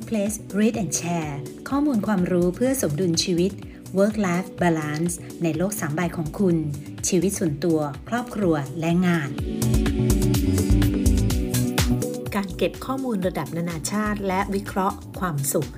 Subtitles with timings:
[0.00, 1.34] Workplace Read and Share
[1.68, 3.52] ข้อมูลความรู้เพื่อสมดุลชีวิต
[3.98, 6.56] Work Life Balance ในโลกสามใบของคุณ
[7.08, 9.30] ชีวิตส่วนตัว ครอบครัวและงาน
[12.34, 15.70] การเก็บข้อมูลระดับนานาชาติ และวิเคราะห์ความสุข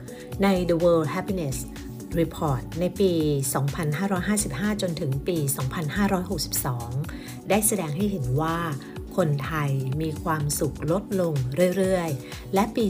[0.43, 1.57] ใน The World Happiness
[2.21, 3.13] Report ในปี
[3.97, 5.37] 2555 จนถึงปี
[6.63, 8.59] 2562 ได้แสดงให้เห็นว่า
[9.17, 9.71] คนไทย
[10.03, 11.35] มีความสุขลดลง
[11.77, 12.85] เรื่อยๆ และปี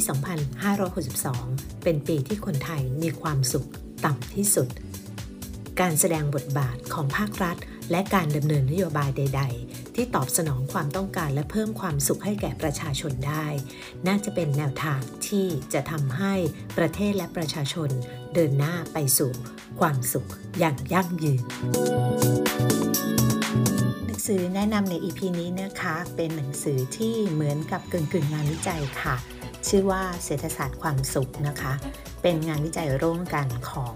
[1.04, 3.68] 2562 เป็นปีที่คนไทยมีความสุข
[4.04, 4.68] ต่ำที่สุด
[5.80, 7.56] การแสดงบทบาทของภาครัฐ
[7.90, 13.46] และการดำเนินนโยบายใด ๆ ที่ตอบสนองความต้องการและเพิ่มความสุขให้แก่ประชาชนได้
[14.06, 16.34] น่าจะเป็นแนวทางที่จะทำให้
[16.78, 17.90] ประเทศและประชาชน
[18.34, 19.32] เดินหน้าไปสู่
[19.80, 20.28] ความสุข
[20.58, 21.42] อย่างยั่งยืน
[24.28, 29.16] สือแนะนำใน EP นี้นะคะ เป็นหนังสือที่เหมือนกับกึ่งกึ่งงานวิจัยค่ะ
[29.68, 31.72] ชื่อว่าเศรษฐศาสตร์ความสุขนะคะ
[32.22, 33.94] เป็นงานวิจัยร่วมกันของ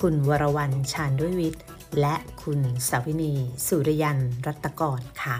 [0.00, 1.62] คุณวรวรรณชาญด้วยวิทย์
[2.00, 3.34] และคุณสาวินี
[3.66, 5.36] สุริยันรัตกรค่ะ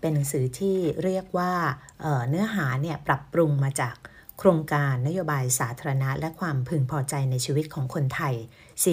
[0.00, 1.52] เป็นหนังสือที่เรียกว่า
[2.00, 3.96] เเนื้อหาเนี่ยปรับปรุงมาจาก
[4.38, 8.34] โครงการนโยบายสาธารณะ และความพึงพอใจในชีวิตของคนไทย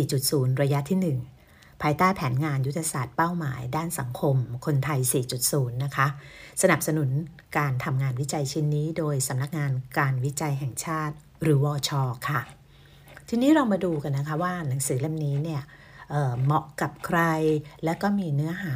[0.02, 1.33] 4.0 ระยะที่ 1
[1.84, 5.00] ภายใต้แผนงานยุทธศาสตร์เป้าหมาย ด้านสังคม คนไทย
[5.42, 6.08] 4.0 นะคะ
[6.62, 7.10] สนับสนุน
[7.58, 11.90] การทำงานวิจัยชิ้นนี้ โดยสำนักงานการวิจัยแห่งชาติ หรือวอช
[12.30, 12.42] ค่ะ
[13.30, 15.62] ทีนี้เรามาดูกันนะคะว่าหนังสือเล่มนี้เนี่ย
[16.10, 17.20] เเหมาะกับใคร
[17.84, 18.76] และก็มีเนื้อหา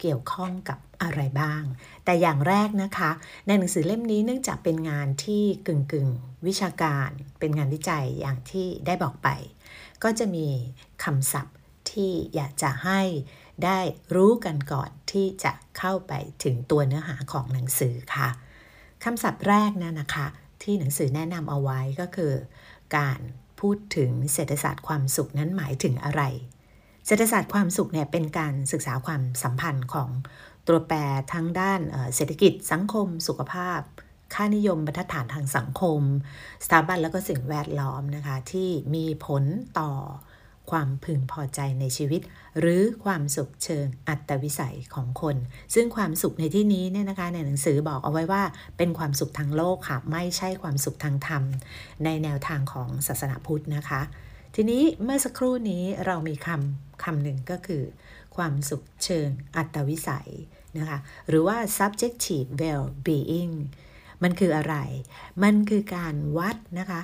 [0.00, 1.62] เกี่ยวข้องกับอะไรบ้าง
[2.04, 3.10] แต่อย่างแรกนะคะ
[3.46, 6.08] ในหนังสือเล่มนี้เนื่องจากเป็นงานที่กึ่งกึ่ง
[6.46, 7.10] วิชาการ
[7.40, 9.28] เป็นงานวิจัยอย่างที่ได้บอกไป
[10.02, 10.46] ก็จะมี
[11.04, 11.56] คำศัพท์
[11.92, 13.00] ที่อยากจะให้
[13.64, 13.78] ได้
[14.14, 16.12] รู้กันก่อนที่จะเข้าไป
[16.44, 18.28] ถึงตัวเนื้อหาของหนังสือค่ะ
[19.04, 20.26] คำศัพท์แรกนะนะคะ
[20.62, 22.32] ที่หนังสือแนะนำเอาไว้ก็คือ
[22.96, 23.20] การ
[23.60, 26.22] พูดถึงเศรษฐศาสตร์ความสุขนั้นหมายถึงอะไร
[27.06, 30.10] เศรษฐศาสตร์ความสุขเนี่ยเป็นการศึกษาความสัมพันธ์ของ
[30.66, 30.96] ตัวแปร
[31.32, 31.80] ทั้งด้าน
[32.14, 33.80] เศรษฐกิจสังคม สุขภาพ
[34.34, 36.00] ค่านิยมบรรทัดฐานทางสังคม
[36.64, 39.44] สถาบันแล้วก็สิ่งแวดล้อมนะคะ ที่มีผล
[39.78, 39.90] ต่อ
[40.70, 42.20] ความพึงพอใจในชีวิต
[42.60, 45.36] หรือความสุขเชิงอัตวิสัยของคน
[45.74, 48.42] ซึ่งความสุขในที่นี้เนี่ยนะคะในหนังสือบอกเอาไว้ว่า
[48.76, 51.42] เป็นความสุขทางโลกค่ะไม่ใช่ความสุขทางธรรม
[52.04, 54.00] ในแนวทางของศาสนาพุทธนะคะ
[54.54, 57.82] ทีนี้เมื่อสักครู่นี้เรามีคำคำหนึ่งก็คือ
[58.36, 60.30] ความสุขเชิงอัตวิสัย
[60.78, 63.54] นะคะหรือว่า subjective well-being
[64.22, 64.76] มันคืออะไร
[65.42, 67.00] มันคือการวัดนะคะ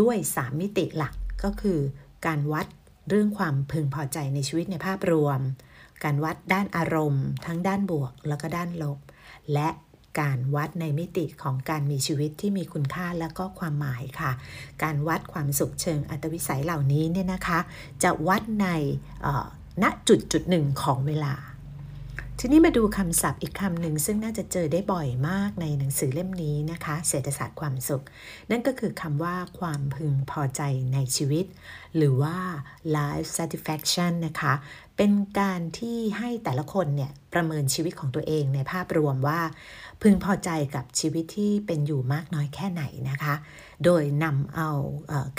[0.00, 1.14] ด้วย 3 มิติหลัก
[1.44, 1.78] ก็คือ
[2.26, 2.66] การวัด
[3.08, 5.40] เรื่องความพึงพอใจในชีวิตในภาพรวม
[6.04, 8.98] การวัดด้านอารมณ์ ทั้งด้านบวกแล้วก็ด้านลบ
[9.52, 9.68] และ
[10.20, 14.32] การวัดในมิติของการมีชีวิตที่มีคุณค่าและก็ความหมายค่ะ
[14.82, 17.58] การวัดความสุขเชิงอัตวิสัยเหล่านี้เนี่ยนะคะ
[18.02, 18.66] จะวัดใน
[19.82, 21.34] ณจุดจุดหนึ่งของเวลา
[22.40, 28.04] ทีนี้มาดูคำศัพท์อีกคำหนึ่งซึ่งน่าจะเจอได้บ่อยมากในหนังสือเล่มนี้นะคะ เศรษฐศาสตร์ความสุข
[28.50, 31.46] นั่นก็คือคำว่าความพึงพอใจในชีวิต
[31.96, 32.36] หรือว่า
[32.96, 34.52] life satisfaction นะคะ
[34.96, 39.40] เป็นการที่ให้แต่ละคนเนี่ยประเมินชีวิตของตัวเองในภาพรวมว่า
[40.02, 43.34] พึงพอใจกับชีวิตที่เป็นอยู่มากน้อยแค่ไหนนะคะ
[43.84, 44.70] โดยนำเอา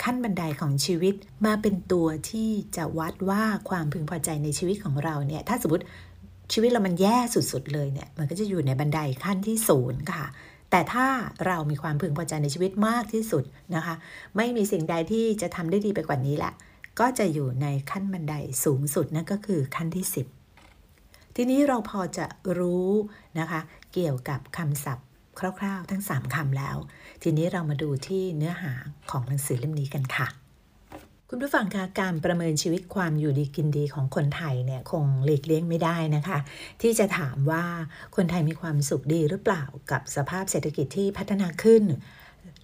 [0.02, 1.14] ขั้นบันไดของชีวิต
[1.46, 5.84] มาเป็นตัวที่จะวัดว่าความพึงพอใจในชีวิตของเราเนี่ยถ้าสมมติ
[6.52, 10.26] ชีวิตเรามันแย่สุดๆเลยเนี่ยมันก็จะอยู่ในบันไดขั้นที่ศูนย์ค่ะ
[10.70, 11.06] แต่ถ้า
[11.46, 13.44] เรามีความพึงพอใจในชีวิตมากที่สุด
[13.74, 13.94] นะคะ
[14.36, 16.52] ไม่มีสิ่งใดที่จะทำได้ดีไปกว่านี้แหละ
[17.00, 20.06] ก็จะอยู่ในขั้นบันไดสูงสุดนั่นก็คือขั้นที่
[20.70, 22.26] 10 ทีนี้เราพอจะ
[22.58, 22.88] รู้
[23.38, 23.60] นะคะ
[23.92, 25.06] เกี่ยวกับคำศัพท์
[25.60, 26.76] คร่าวๆ ทั้ง 3คำแล้ว
[27.22, 28.72] ทีนี้เรามาดูที่เนื้อหา
[29.10, 30.28] ของหนังสือเล่มนี้กันค่ะ
[31.30, 36.38] คุณผู้ฟังคะการประเมินชีวิตความอยู่ดีกินดีของคนไทยเนี่ยคงหลีกเลี่ยงไม่ได้นะคะ
[36.82, 37.64] ที่จะถามว่า
[38.16, 41.84] คนไทยมีความสุขดีหรือเปล่ากับสภาพเศรษฐกิจที่พัฒนาขึ้น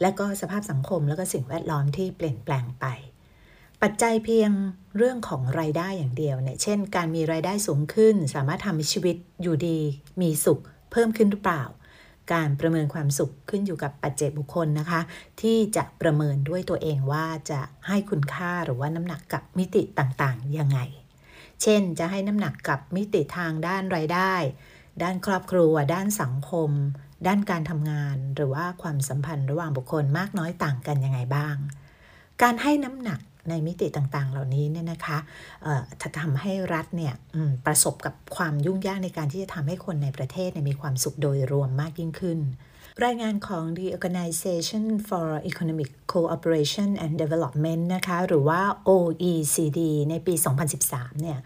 [0.02, 2.84] และก็สภาพสังคมแล้วก็สิ่งแวดล้อมที่เปลี่ยนแปลงไป
[3.82, 4.50] ปัจจัยเพียง
[4.96, 9.78] เรื่องของรายได้อย่างเดียวเนี่ยเช่น การมีรายได้สูงขึ้น สามารถทำให้ชีวิตอยู่ดี
[10.20, 10.60] มีสุข
[10.92, 11.62] เพิ่มขึ้นหรือเปล่า
[12.32, 15.00] การประเมินความสุขขึ้นอยู่กับปัจเจกบุคคลนะคะ
[15.40, 20.78] ที่จะประเมินด้วยตัวเองว่าจะให้คุณค่าหรือว่าน้ำหนักกับมิติต่างๆยังไง
[21.62, 24.34] เช่น จะให้น้ำหนักกับมิติทางด้านรายได้
[25.02, 26.70] ด้านครอบครัว ด้านสังคม
[27.26, 31.56] ด้านการทำงาน หรือว่าความสัมพันธ์ระหว่างบุคคลมากน้อยต่างกันยังไงบ้าง
[32.42, 35.18] การให้น้ำหนัก ในมิติต่างๆ เหล่านี้เนี่ยนะคะ
[36.02, 37.14] จะทำให้รัฐเนี่ย
[37.66, 42.40] ประสบกับความยุ่งยากในการที่จะทำให้คนในประเทศมีความสุขโดยรวมมากยิ่งขึ้น
[43.04, 49.80] รายงานของ the Organization for Economic Cooperation and Development นะคะ หรือว่า OECD
[50.10, 50.34] ในปี
[50.78, 51.38] 2013 เนี่ย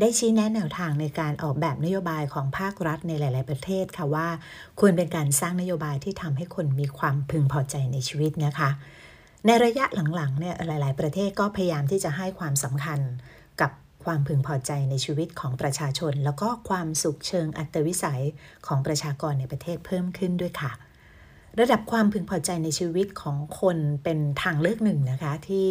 [0.00, 4.28] ได้ชี้แนะแนวทางในการออกแบบนโยบายของภาครัฐในหลาย ๆ ประเทศค่ะว่า
[4.80, 8.70] ควรเป็นการสร้างนโยบายที่ทำให้คนมีความพึงพอใจในชีวิตนะคะ
[9.46, 9.84] ในระยะ
[10.14, 13.00] หลังๆเนี่ยหลาย ๆ ประเทศก็พยายามที่จะให้ความสำคัญ
[13.60, 13.70] กับ
[14.04, 18.22] ความพึงพอใจในชีวิตของประชาชน แล้วก็ความสุขเชิงอัตวิสัย
[18.66, 20.72] ของประชากรในประเทศเพิ่มขึ้นด้วยค่ะ
[21.60, 25.68] ระดับความพึงพอใจในชีวิตของคนเป็นทางเลือกหนึ่งนะคะ ที่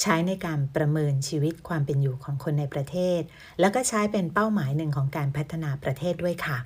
[0.00, 3.20] ใช้ในการประเมินชีวิตความเป็นอยู่ของคนในประเทศ
[3.60, 6.58] แล้วก็ใช้เป็นเป้าหมายหนึ่งของการพัฒนาประเทศด้วยค่ะ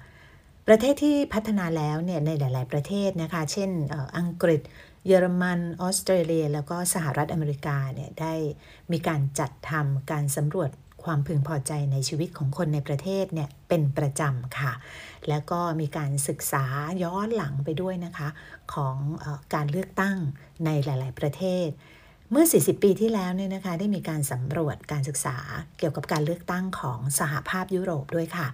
[0.69, 3.71] ประเทศที่พัฒนาแล้วเนี่ยในหลาย ๆ ประเทศนะคะ เช่น
[4.19, 4.61] อังกฤษ
[5.09, 8.35] เยอรมันออสเตรเลีย แล้วก็สหรัฐอเมริกาเนี่ยได้
[8.93, 10.71] มีการจัดทำการสำรวจ
[11.05, 14.73] ความพึงพอใจในชีวิตของคนในประเทศเนี่ยเป็นประจำค่ะ
[15.29, 16.65] แล้วก็มีการศึกษา
[17.03, 18.29] ย้อนหลังไปด้วยนะคะ
[18.75, 20.17] ของอการเลือกตั้ง
[20.65, 21.69] ในหลาย ๆ ประเทศ
[22.33, 25.37] เมื่อ 40 ปีที่แล้วเนี่ยนะคะได้มีการสำรวจการศึกษา
[25.79, 28.49] เกี่ยวกับการเลือกตั้งของสหภาพยุโรปด้วยค่ะ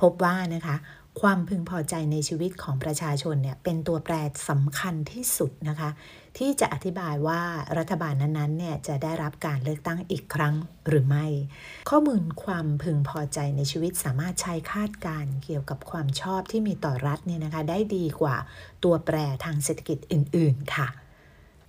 [0.00, 0.76] พบว่านะคะ
[1.20, 4.14] ความพึงพอใจในชีวิตของประชาชนเนี่ยเป็นตัวแปร
[4.48, 5.90] สำคัญที่สุดนะคะ
[6.38, 7.42] ที่จะอธิบายว่า
[7.78, 10.54] รัฐบาลนั้นๆเนี่ยจะได้รับการเลือกตั้งอีกครั้ง
[10.88, 11.26] หรือไม่
[11.90, 18.36] ข้อมูลความพึงพอใจในชีวิตสามารถใช้คาดการเกี่ยวกับความชอบที่มีต่อรัฐเนี่ยนะคะได้ดีกว่า
[18.84, 20.88] ตัวแปรทางเศรษฐกิจอื่น ๆ ค่ะ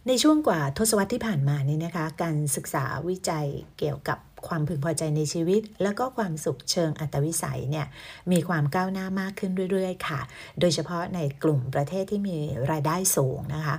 [0.07, 3.47] ในช่วงกว่าทศวรรษที่ผ่านมานี่นะคะ การศึกษาวิจัย
[3.77, 7.87] เกี่ยวกับ ความพึงพอใจในชีวิต แล้วก็ความสุขเชิงอัตวิสัยเนี่ย
[8.31, 10.19] มีความก้าวหน้ามากขึ้นเรื่อย ๆ ค่ะ
[10.59, 12.37] โดยเฉพาะในกลุ่มประเทศที่มี
[12.71, 13.75] รายได้สูงนะคะ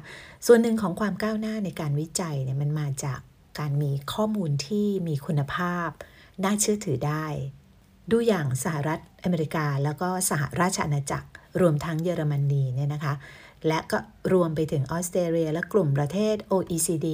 [0.47, 3.21] ส่วนหนึ่งของความก้าวหน้าในการวิจัยเนี่ยมันมาจาก
[3.59, 5.89] การมีข้อมูลที่มีคุณภาพ
[6.45, 7.27] น่าเชื่อถือได้
[8.11, 11.29] ดูอย่างสหรัฐอเมริกา แล้วก็สหราชอาณาจักร
[11.61, 13.15] รวมทั้งเยอรมนีเนี่ยนะคะ
[13.67, 13.99] และก็
[14.33, 17.09] รวมไปถึงออสเตรเลียและกลุ่มประเทศ OECD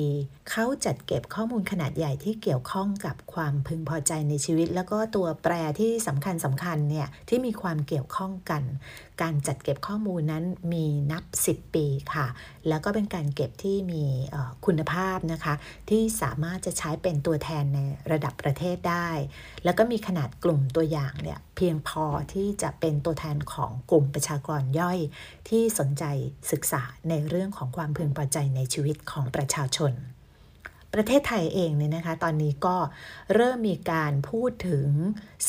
[0.50, 8.62] เขาจัดเก็บข้อมูลขนาดใหญ่ที่เกี่ยวข้องกับความพึงพอใจในชีวิต แล้วก็ตัวแปรที่สำคัญสำคัญเนี่ยที่มีความเกี่ยวข้องกัน
[9.22, 12.26] การจัดเก็บข้อมูลนั้นมีนับ 10 ปีค่ะ
[12.68, 14.04] แล้วก็เป็นการเก็บที่มี
[14.66, 15.54] คุณภาพนะคะ
[15.90, 17.80] ที่สามารถจะใช้เป็นตัวแทนใน
[18.12, 19.08] ระดับประเทศได้
[19.64, 24.98] แล้วก็มีขนาดกลุ่มตัวอย่างเนี่ยเพียงพอที่จะเป็นตัวแทนของกลุ่มประชากรย่อย
[25.48, 26.04] ที่สนใจ
[26.52, 29.92] ศึกษาในเรื่องของความพึงพอใจในชีวิตของประชาชน
[30.94, 32.76] ประเทศไทยเองเนี่ยนะคะ ตอนนี้ก็
[33.34, 34.88] เริ่มมีการพูดถึง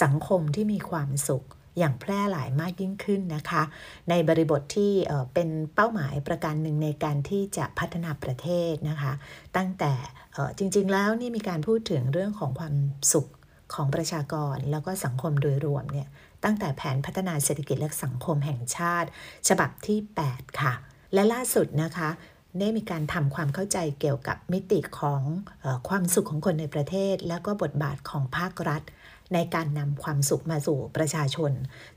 [0.03, 1.45] สังคมที่มีความสุข
[1.77, 3.63] อย่างแพร่หลายมากยิ่งขึ้นนะคะ
[4.09, 4.93] ในบริบทที่
[5.33, 9.13] เป็นเป้าหมายประการหนึ่งในการที่จะพัฒนาประเทศนะคะ
[9.57, 9.93] ตั้งแต่
[10.57, 12.75] จริงๆแล้วนี่มีการพูดถึงเรื่องของความ
[13.13, 13.27] สุข
[13.73, 16.07] ของประชากรแล้วก็สังคมโดยรวมเนี่ย
[16.43, 19.09] ตั้งแต่แผนพัฒนาเศรษฐกิจและสังคมแห่งชาติ
[19.47, 19.99] ฉบับที่
[20.31, 20.73] 8 ค่ะ
[21.13, 22.09] และล่าสุดนะคะ
[22.59, 25.21] ได้มีการทำความเข้าใจเกี่ยวกับมิติของ
[25.63, 28.81] อความสุขของคนในประเทศ แล้วก็บทบาทของภาครัฐ
[29.33, 31.51] ในการนำความสุขมาสู่ประชาชน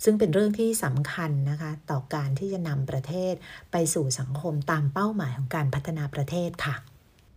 [0.05, 3.35] ซึ่งเป็นเรื่องที่สำคัญนะคะต่อการที่จะนำประเทศ
[3.73, 6.77] ไปสู่สังคมตามเป้าหมายของการพัฒนาประเทศค่ะ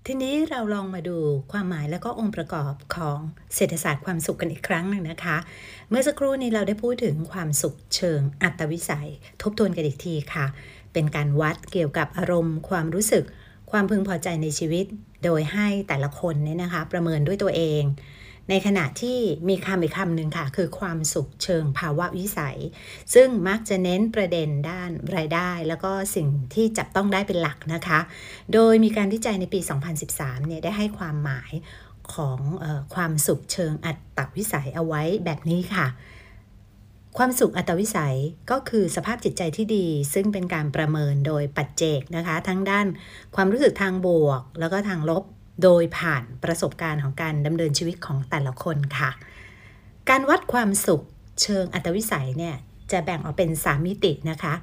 [0.07, 1.17] ทีนี้เราลองมาดู
[1.51, 3.19] ความหมายและก็องค์ประกอบของ
[3.55, 5.37] เศรษฐศาสตร์ความสุขกันอีกครั้งหนึ่งนะคะ
[5.89, 9.09] เมื่อสักครู่นี้เราได้พูดถึงความสุขเชิงอัตวิสัย
[9.41, 10.45] ทบทวนกันอีกทีค่ะ
[10.93, 13.23] เป็นการวัดเกี่ยวกับอารมณ์ ความรู้สึก
[13.71, 14.85] ความพึงพอใจในชีวิต
[15.23, 17.83] โดยให้แต่ละคนเนี่ยนะคะ ประเมินด้วยตัวเอง
[18.49, 22.57] ในขณะที่มีคำอีกคำหนึ่งค่ะ คือความสุขเชิงภาวะวิสัย
[23.13, 27.99] ซึ่งมักจะเน้นประเด็นด้านรายได้ แล้วก็สิ่งที่จับต้องได้เป็นหลักนะคะ
[28.53, 29.59] โดยมีการวิจัยในปี
[30.03, 31.51] 2013 เนี่ยได้ให้ความหมาย
[32.13, 35.87] ของออความสุขเชิงอัตวิสัยเอาไว้แบบนี้ค่ะ
[37.17, 38.17] ความสุขอัตวิสัย
[38.51, 42.87] ก็คือสภาพจิตใจที่ดี ซึ่งเป็นการประเมินโดยปัจเจกนะคะ ทั้งด้าน
[43.35, 45.23] ความรู้สึกทางบวก แล้วก็ทางลบ
[45.63, 49.09] โดยผ่านประสบการณ์ของการดำเนินชีวิตของแต่ละคนค่ะ
[50.09, 51.01] การวัดความสุข
[51.41, 52.55] เชิงอัตวิสัยเนี่ย
[52.91, 54.53] จะแบ่งออกเป็น 3 มิตินะคะ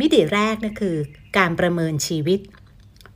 [0.00, 0.96] มิติแรกนะคือ
[1.38, 2.40] การประเมินชีวิต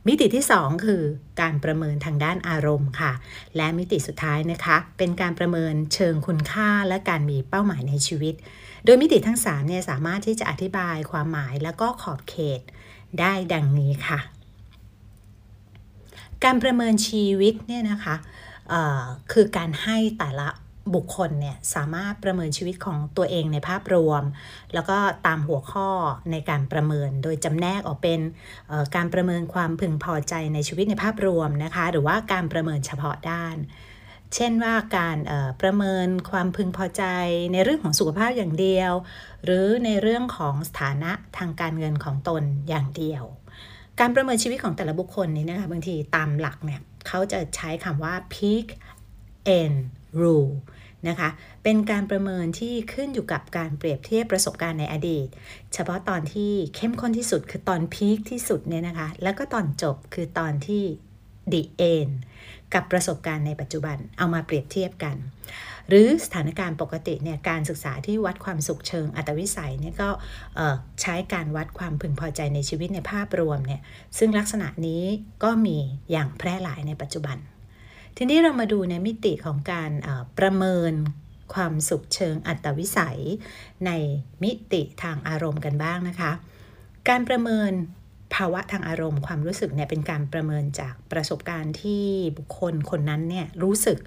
[0.07, 1.03] มิติที่ 2 คือ
[1.41, 3.11] การประเมินทางด้านอารมณ์ค่ะ
[3.57, 8.35] และมิติสุดท้ายนะคะ เป็นการประเมินเชิงคุณค่าและการมีเป้าหมายในชีวิต
[8.85, 12.61] โดยมิติทั้ง3เนี่ยสามารถที่จะอธิบายความหมายและก็ขอบเขต
[13.19, 14.19] ได้ดังนี้ค่ะ
[16.43, 18.15] การประเมินชีวิตเนี่ยนะคะ
[19.31, 20.49] คือการให้แต่ละ
[20.95, 24.23] บุคคลเนี่ยสามารถประเมินชีวิตของตัวเองในภาพรวม
[24.73, 24.97] แล้วก็
[25.27, 25.89] ตามหัวข้อ
[26.31, 28.19] ในการประเมิน โดยจำแนกออกเป็น
[28.95, 33.55] การประเมินความพึงพอใจในชีวิตในภาพรวมนะคะ หรือว่าการประเมินเฉพาะด้าน
[34.35, 35.17] เช่นว่าการ
[35.61, 37.03] ประเมินความพึงพอใจ
[37.53, 38.91] ในเรื่องของสุขภาพอย่างเดียว
[39.45, 43.23] หรือในเรื่องของสถานะทางการเงินของตนอย่างเดียว
[43.99, 48.67] การประเมินชีวิตของแต่ละบุคคลนี้นะคะบางทีตามหลักเนี่ยเขาจะใช้คำว่า peak
[49.59, 49.77] and
[50.21, 50.53] rule
[51.07, 51.29] นะคะ
[51.63, 55.27] เป็นการประเมินที่ขึ้นอยู่กับการเปรียบเทียบประสบการณ์ในอดีต
[55.73, 60.83] เฉพาะตอนที่เข้มข้นที่สุดคือตอนพีคที่สุดเนี่ยนะคะ แล้วก็ตอนจบคือตอนที่
[61.53, 61.63] the
[61.95, 62.13] end
[62.73, 65.15] กับประสบการณ์ในปัจจุบันเอามาเปรียบเทียบกัน
[65.89, 70.09] หรือสถานการณ์ปกติเนี่ยการศึกษาที่วัดความสุขเชิงอัตวิสัยเนี่ยก็
[71.01, 73.81] ใช้การวัดความพึงพอใจในชีวิตในภาพรวมเนี่ย
[74.17, 75.03] ซึ่งลักษณะนี้
[75.43, 75.77] ก็มี
[76.11, 77.37] อย่างแพร่หลายในปัจจุบัน
[78.17, 79.91] ทีนี้เรามาดูในมิติของการ
[80.39, 80.93] ประเมิน
[81.53, 83.19] ความสุขเชิงอัตวิสัย
[83.85, 83.91] ใน
[84.43, 86.31] มิติทางอารมณ์กันบ้างนะคะ
[87.09, 87.71] การประเมิน
[88.35, 92.03] ภาวะทางอารมณ์ความรู้สึกเนี่ยเป็นการประเมินจากประสบการณ์ที่
[92.37, 93.99] บุคคลคนนั้นเนี่ยรู้สึก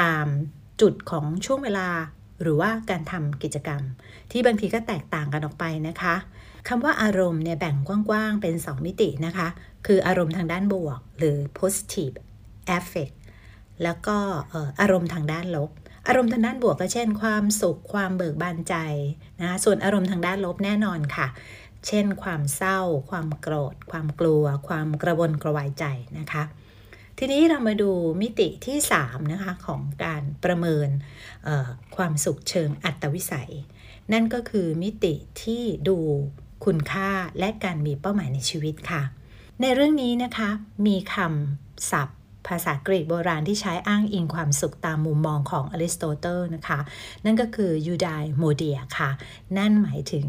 [0.00, 0.26] ตาม
[0.80, 1.88] จุดของช่วงเวลา
[2.42, 3.82] หรือว่าการทำกิจกรรม
[4.30, 6.14] ที่บางทีก็แตกต่างกันออกไปนะคะ
[6.68, 9.48] คำว่าอารมณ์เนี่ยแบ่งกว้างๆเป็น 2 มิตินะคะ
[9.86, 12.14] คืออารมณ์ทางด้านบวก หรือ positive
[12.76, 13.14] affect
[13.82, 14.16] แล้วก็
[14.80, 15.70] อารมณ์ทางด้านลบ
[16.08, 18.74] อารมณ์ทางด้านบวกก็เช่น ความสุขความเบิกบานใจ
[19.40, 21.26] นะส่วนอารมณ์ทางด้านลบแน่นอนค่ะ
[21.86, 25.84] เช่น ความเศร้า ความโกรธ ความกลัว ความกระวนกระวายใจ
[26.18, 26.44] นะคะ
[27.18, 27.90] ทีนี้เรามาดู
[28.22, 30.88] มิติที่3นะคะของการประเมิน
[31.96, 33.52] ความสุขเชิงอัตวิสัย
[34.12, 35.98] นั่นก็คือมิติที่ดู
[36.64, 39.02] คุณค่าและการมีเป้าหมายในชีวิตค่ะ
[39.60, 40.50] ในเรื่องนี้นะคะ
[40.86, 46.78] มีคำศัพท์ภาษากรีกโบราณที่ใช้อ้างอิงความสุขตามมุมมองของอริสโตเติลนะคะ
[47.24, 49.10] นั่นก็คือ eudaimonia ค่ะ
[49.56, 50.26] นั่นหมายถึง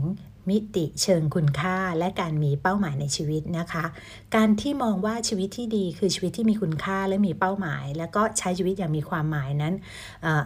[0.50, 3.86] มิติเชิงคุณค่าและการมีเป้าหมายในชีวิตนะคะ
[4.36, 9.74] การที่มองว่าชีวิตที่ดีคือชีวิตที่มีคุณค่าและมีเป้าหมาย แล้วก็ใช้ชีวิตอย่างมีความหมายนั้น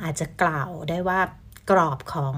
[0.03, 1.19] อาจจะกล่าวได้ว่า
[1.69, 2.35] กรอบของ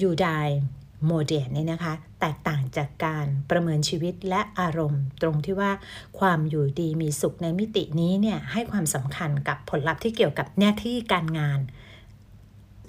[0.00, 5.70] eudaimonia นี่นะคะ แตกต่างจากการประเมินชีวิตและอารมณ์ ตรงที่ว่า
[6.18, 11.60] ความอยู่ดีมีสุขในมิตินี้เนี่ยให้ความสำคัญกับผลลัพธ์ที่เกี่ยวกับหน้าที่การงาน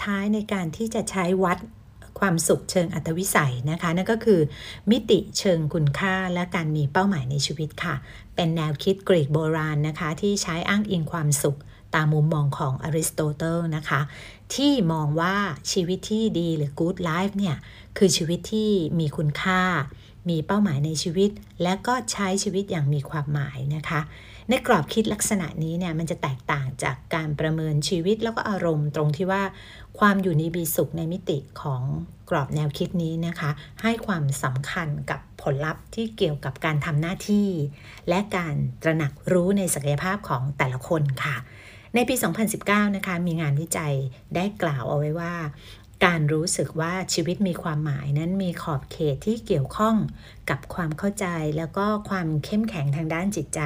[0.03, 1.57] ท้ายในการที่จะใช้วัด
[2.19, 4.41] ความสุขเชิงอัตวิสัยนะคะนั่นก็คือ
[4.91, 7.95] มิติเชิงคุณค่าและการมีเป้าหมายในชีวิตค่ะ
[8.35, 11.59] เป็นแนวคิดกรีกโบราณนะคะ ที่ใช้อ้างอิงความสุข
[11.95, 14.01] ตามมุมมองของอริสโตเติลนะคะ
[14.55, 15.35] ที่มองว่า
[15.71, 17.57] ชีวิตที่ดีหรือ good life เนี่ย
[17.97, 19.61] คือชีวิตที่มีคุณค่า
[20.29, 21.31] มีเป้าหมายในชีวิต
[21.63, 24.01] และก็ใช้ชีวิตอย่างมีความหมายนะคะ
[24.49, 29.43] ในกรอบคิดลักษณะนี้เนี่ยมันจะแตกต่างจากการประเมินชีวิตแล้วก็อารมณ์ตรงที่ว่า
[29.99, 31.81] ความอยู่ในบีสุขในมิติของ
[32.29, 33.49] กรอบแนวคิดนี้นะคะ
[33.81, 37.49] ให้ความสำคัญกับผลลัพธ์ที่เกี่ยวกับการทำหน้าที่
[38.09, 41.35] และการตระหนักรู้ในศักยภาพของแต่ละคนค่ะ
[41.95, 42.15] ในปี
[42.55, 43.93] 2019 นะคะ มีงานวิจัย
[44.35, 45.33] ได้กล่าวเอาไว้ว่า
[46.05, 49.95] การรู้สึกว่าชีวิตมีความหมายนั้นมีขอบเขตที่เกี่ยวข้อง
[50.49, 53.61] กับความเข้าใจแล้วก็ความเข้มแข็งทางด้านจิตใจ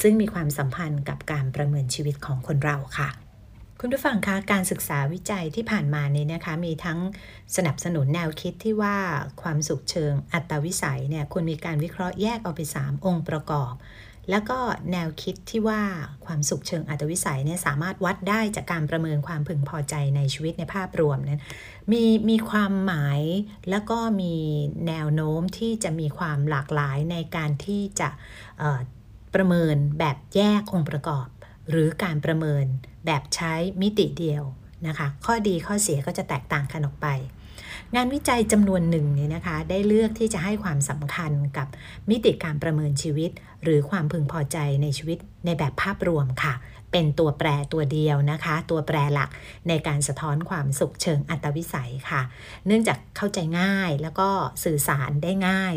[0.00, 3.08] ซึ่งมีความสัมพันธ์กับการประเมินชีวิตของคนเราค่ะ
[3.80, 6.98] คุณผู้ฟังคะการศึกษาวิจัยที่ผ่านมานี้นะคะ มีทั้ง
[7.56, 8.96] สนับสนุนแนวคิดที่ว่า
[9.42, 13.72] ความสุขเชิงอัตวิสัยเนี่ยควรมีการวิเคราะห์แยกออกเป็น3องค์ประกอบ
[14.30, 14.58] แล้วก็
[14.92, 15.82] แนวคิดที่ว่า
[16.26, 21.42] ความสุขเชิงอัตวิสัยเนี่ยสามารถวัดได้จากการประเมินความพึงพอใจในชีวิตในภาพรวมนั้น
[21.92, 23.20] มีมีความหมาย
[23.70, 24.34] แล้วก็มี
[24.88, 28.08] แนวโน้มที่จะมีความหลากหลายในการที่จะ
[29.34, 31.26] ประเมินแบบแยกองค์ประกอบ
[31.70, 32.64] หรือการประเมิน
[33.06, 34.44] แบบใช้มิติเดียว
[34.86, 37.08] นะคะข้อดีข้อเสียก็จะแตกต่างกันออกไป
[37.94, 41.68] งานวิจัยจำนวนหนึ่งเนี่ยนะคะได้เลือกที่จะให้ความสำคัญกับ
[42.10, 43.30] มิติการประเมินชีวิต
[43.66, 46.54] หรือความพึงพอใจในชีวิตในแบบภาพรวมค่ะ
[46.92, 49.30] เป็นตัวแปรตัวเดียวนะคะ ตัวแปรหลัก
[49.68, 52.22] ในการสะท้อนความสุขเชิงอัตวิสัยค่ะ
[52.66, 54.28] เนื่องจากเข้าใจง่ายแล้วก็
[54.64, 55.74] สื่อสารได้ง่าย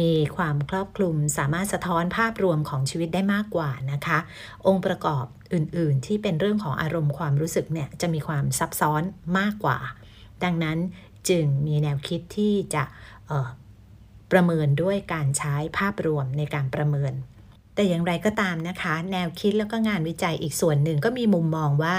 [0.00, 4.18] มีความครอบคลุมสามารถสะท้อนภาพรวมของชีวิตได้มากกว่านะคะ
[4.66, 9.02] องค์ประกอบอื่นๆ ที่เป็นเรื่องของอารมณ์ความรู้สึกเนี่ยจะมีความซับซ้อน
[9.38, 9.78] มากกว่า
[10.44, 10.78] ดังนั้น
[11.28, 12.82] จึงมีแนวคิดที่จะ
[14.32, 17.12] ประเมินด้วยการใช้ภาพรวมในการประเมิน
[17.74, 21.96] แต่อย่างไรก็ตามนะคะ แนวคิดแล้วก็งานวิจัยอีกส่วนหนึ่งก็มีมุมมองว่า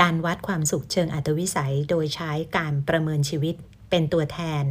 [0.00, 3.54] การวัดความสุขเชิงอัตวิสัย โดยใช้การประเมินชีวิต
[3.90, 4.64] เป็นตัวแทน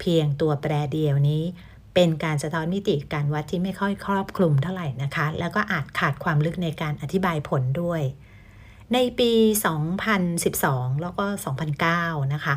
[0.00, 1.42] เพียงตัวแปรเดียวนี้
[1.94, 8.02] เป็นการสะท้อนมิติการวัดที่ไม่ค่อยครอบคลุมเท่าไหร่นะคะ แล้วก็อาจขาดความลึกในการอธิบายผลด้วย
[8.94, 9.32] ในปี
[10.16, 11.26] 2012 แล้วก็
[11.78, 12.54] 2009 นะคะ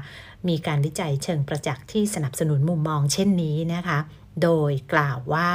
[0.47, 3.99] มีการวิจัยเชิงประจักษ์ที่สนับสนุนมุมมองเช่นนี้นะคะ
[4.43, 5.49] โดยกล่าวว่า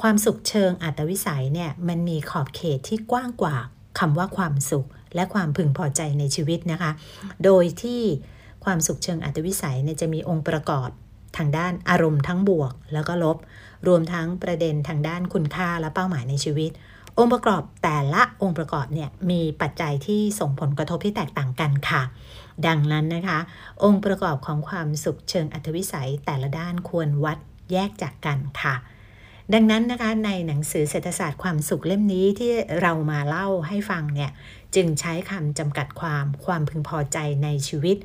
[0.00, 3.56] ความสุขเชิงอัตวิสัยเนี่ยมันมีขอบเขตที่กว้างกว่า
[3.98, 6.90] คำว่าความสุขและความพึงพอใจในชีวิตนะคะ
[7.44, 8.02] โดยที่
[8.64, 10.88] ความสุขเชิงอัตวิสัยเนี่ยจะมีองค์ประกอบ
[11.36, 13.36] ทางด้านอารมณ์ทั้งบวกแล้วก็ลบ
[13.86, 16.70] รวมทั้งประเด็นทางด้านคุณค่าและเป้าหมายในชีวิต
[17.18, 22.02] องค์ประกอบแต่ละองค์ประกอบเนี่ยมีปัจจัยที่ส่งผลกระทบที่แตกต่างกันค่ะ
[22.66, 23.38] ดังนั้นนะคะ
[23.84, 27.38] องค์ประกอบของความสุขเชิงอัตวิสัยแต่ละด้านควรวัด
[27.72, 28.74] แยกจากกันค่ะ
[29.54, 34.30] ดังนั้นนะคะในหนังสือเศรษฐศาสตร์ความสุขเล่มนี้ที่เรามาเล่าให้ฟังเนี่ย
[34.74, 37.96] จึงใช้คำจำกัดความความพึงพอใจในชีวิต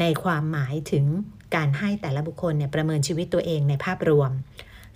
[0.00, 1.04] ในความหมายถึง
[1.54, 4.30] การให้แต่ละบุคคลเนี่ยประเมินชีวิตตัวเองในภาพรวม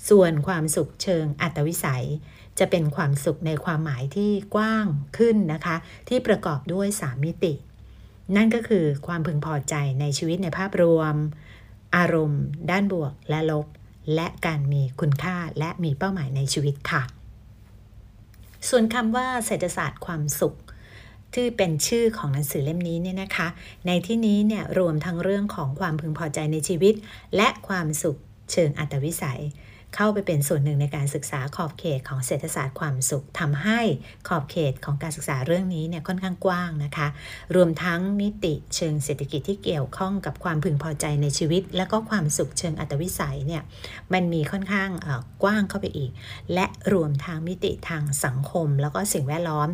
[0.09, 2.07] ส่วนความสุขเชิงอัตวิสัย
[2.59, 4.87] จะเป็นความสุขในความหมายที่กว้าง
[5.19, 5.77] ขึ้นนะคะ
[6.09, 7.53] ที่ประกอบด้วย 3 มิติ
[8.37, 11.15] นั่นก็คือความพึงพอใจในชีวิตในภาพรวม
[11.97, 13.67] อารมณ์ ด้านบวกและลบ
[14.15, 17.03] และการมีคุณค่าและมีเป้าหมายในชีวิตค่ะ
[18.69, 20.55] ส่วนคำว่าเศรษฐศาสตร์ความสุข
[21.35, 23.49] ที่เป็นชื่อของหนังสือเล่มนี้เนี่ยนะคะ
[23.87, 26.95] ในที่นี้เนี่ยรวมทั้งเรื่องของความพึงพอใจในชีวิต
[27.37, 28.19] และความสุข
[28.53, 29.43] เชิงอัตวิสัย
[29.95, 33.81] เข้าไปเป็นส่วนหนึ่งในการศึกษาขอบเขตของเศรษฐศาสตร์ความสุขทำให้
[34.29, 37.09] ขอบเขตของการศึกษาเรื่องนี้เนี่ยค่อนข้างกว้างนะคะ
[37.55, 43.63] รวมทั้งมิติเชิงเศรษฐกิจที่เกี่ยวข้องกับความพึงพอใจในชีวิต และก็ความสุขเชิงอัตวิสัยเนี่ย
[44.13, 44.91] มันมีค่อนข้าง
[45.43, 46.11] กว้างเข้าไปอีก
[46.55, 49.69] และรวมทางมิติทางสังคม แล้วก็สิ่งแวดล้อม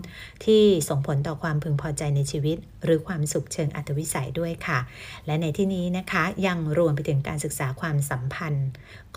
[0.44, 4.78] ที่ส่งผลต่อความพึงพอใจในชีวิตหรือความสุขเชิงอัตวิสัยด้วยค่ะ
[5.26, 8.68] และในที่นี้นะคะยังรวมไปถึงการศึกษาความสัมพันธ์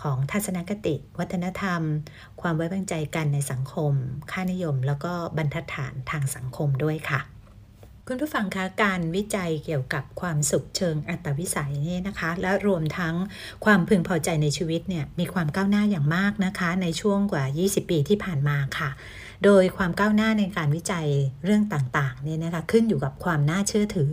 [0.02, 1.82] ของทัศนคติ วัฒนธรรม
[2.40, 3.92] ความไว้วางใจกันในสังคม
[4.30, 7.31] ค่านิยม แล้วก็บรรทัดฐานทางสังคมด้วยค่ะ
[8.08, 13.14] คุณผู้ฟังคะการวิจัยเกี่ยวกับความสุขเชิงอัตวิสัยนี่นะคะ และรวมทั้ง
[13.64, 18.90] ความพึงพอใจในชีวิตเนี่ยมีความก้าวหน้าอย่างมากนะคะ ในช่วงกว่า 20 ปีที่ผ่านมาค่ะ
[19.44, 21.06] โดยความก้าวหน้าในการวิจัย
[21.44, 24.12] เรื่องต่างๆเนี่ยนะคะขึ้นอยู่กับความน่าเชื่อถือ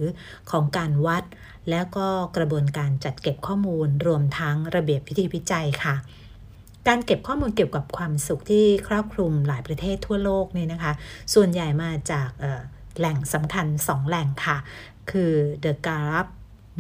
[0.51, 1.23] ของการวัด
[1.69, 5.95] แล้วก็กระบวนการจัดเก็บข้อมูล รวมทั้งระเบียบวิธีวิจัยค่ะ
[6.87, 10.91] การเก็บข้อมูลเกี่ยวกับความสุขที่ครอบคลุมหลายประเทศทั่วโลกเนี่ยนะคะ
[11.33, 12.29] ส่วนใหญ่มาจาก
[12.99, 14.57] แหล่งสำคัญ 2 แหล่งค่ะ
[15.11, 15.33] คือ
[15.63, 16.27] The Gallup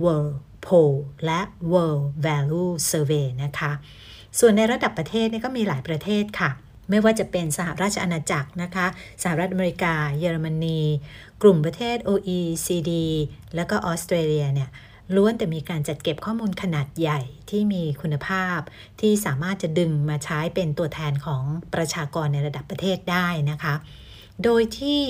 [0.03, 1.41] World Poll และ
[1.73, 3.71] World Value Survey นะคะ
[4.39, 6.49] ส่วนในระดับประเทศนี่ก็มีหลายประเทศค่ะ
[6.89, 8.87] ไม่ว่าจะเป็นสหราชอาณาจักรนะคะ
[9.23, 10.81] สหรัฐอเมริกา เยอรมนี
[11.41, 12.91] กลุ่มประเทศ OECD
[13.55, 14.69] แล้วก็ออสเตรเลียเนี่ย
[15.15, 18.59] ล้วนแต่มีการจัดเก็บข้อมูลขนาดใหญ่ที่มีคุณภาพ
[19.01, 23.75] ที่สามารถจะดึงมาใช้เป็นตัวแทนของประชากรในระดับประเทศได้นะคะ
[24.43, 25.01] โดยที่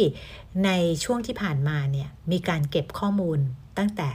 [0.65, 0.71] ใน
[1.03, 3.39] ช่วงที่ผ่านมาเนี่ยมีการเก็บข้อมูล
[3.77, 4.09] ตั้งแต่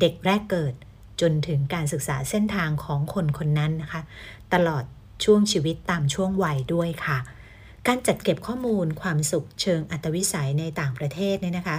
[0.00, 0.74] เด็กแรกเกิด
[1.20, 4.02] จนถึงการศึกษาเส้นทางของคนคนนั้นนะคะ
[4.54, 4.84] ตลอด
[5.24, 7.18] ช่วงชีวิตตามช่วงวัยด้วยค่ะ
[7.86, 11.78] การจัดเก็บข้อมูลความสุขเชิงอัตวิสัยในต่างประเทศเนี่ยนะคะ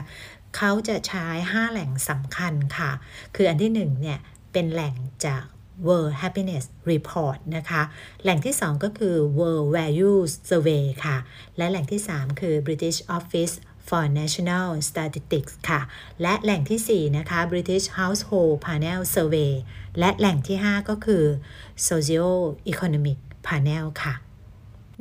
[0.57, 2.91] เขาจะใช้ 5 แหล่งสำคัญค่ะ
[3.35, 4.19] คืออันที่1เนี่ย
[4.53, 5.43] เป็นแหล่งจาก
[5.87, 7.81] World Happiness Report นะคะ
[8.23, 11.17] แหล่งที่ 2 ก็คือ World Values Survey ค่ะ
[11.57, 13.53] และแหล่งที่ 3 คือ British Office
[13.87, 15.81] for National Statistics ค่ะ
[16.21, 19.51] และแหล่งที่ 4 นะคะ British Household Panel Survey
[19.99, 21.23] และแหล่งที่ 5 ก็คือ
[21.87, 22.27] Socio
[22.71, 24.15] Economic Panel ค่ะ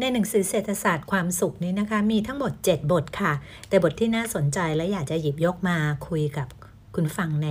[0.00, 3.32] ในหนังสือเศรษฐศาสตร์ความสุขนี้นะคะ มีทั้งหมด 7 บทค่ะ
[3.68, 5.76] แต่บทที่น่าสนใจและอยากจะหยิบยกมา
[6.08, 6.48] คุยกับ
[6.94, 7.48] คุณฟังใน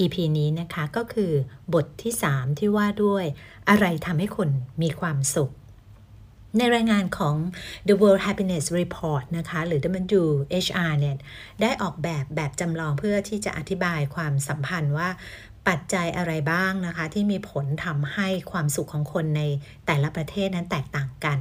[0.00, 1.32] EP นี้นะคะก็คือ
[1.74, 3.24] บทที่ 3 ที่ว่าด้วย
[3.68, 4.48] อะไรทำให้คน
[4.82, 5.52] มีความสุข
[6.58, 7.36] ในรายงานของ
[7.88, 9.80] The World Happiness Report นะคะ หรือ
[10.20, 11.16] WHR เนี่ย
[11.62, 15.08] ได้ออกแบบแบบจำลองเพื่อที่จะอธิบายความสัมพันธ์ว่า
[15.68, 19.42] ปัจจัยอะไรบ้างนะคะ ที่มีผลทำให้ความสุขของคนใน
[19.86, 21.38] แต่ละประเทศนั้นแตกต่างกัน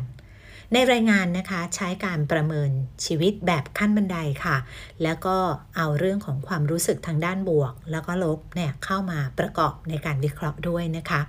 [0.74, 2.70] ในรายงานนะคะใช้การประเมิน
[3.06, 4.58] ชีวิตแบบขั้นบันไดค่ะ
[5.04, 5.38] แล้วก็
[5.78, 11.22] เอาเรื่องของความรู้สึกทางด้านบวก แล้วก็ลบเนี่ยเข้ามาประกอบในการวิเคราะห์ด้วยนะคะ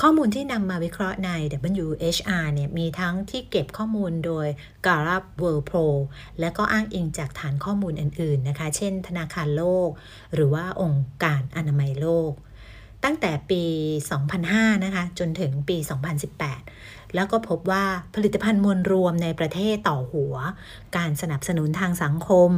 [0.00, 1.30] ข้อมูลที่นำมาวิเคราะห์ใน
[1.84, 4.46] WHR เนี่ยมีทั้งที่เก็บข้อมูลโดย
[4.86, 5.86] Gallup World Pro
[6.40, 9.88] และก็อ้างอิงจากฐานข้อมูลอื่นๆนะคะ เช่น ธนาคารโลก
[10.34, 12.32] หรือว่าองค์การอนามัยโลก
[13.06, 13.62] ตั้งแต่ปี
[14.24, 15.76] 2005 นะคะ จนถึงปี
[16.64, 20.34] 2018 แล้วก็พบว่าผลิตภัณฑ์มวลรวมในประเทศต่อหัว
[20.96, 22.50] การสนับสนุนทางสังคม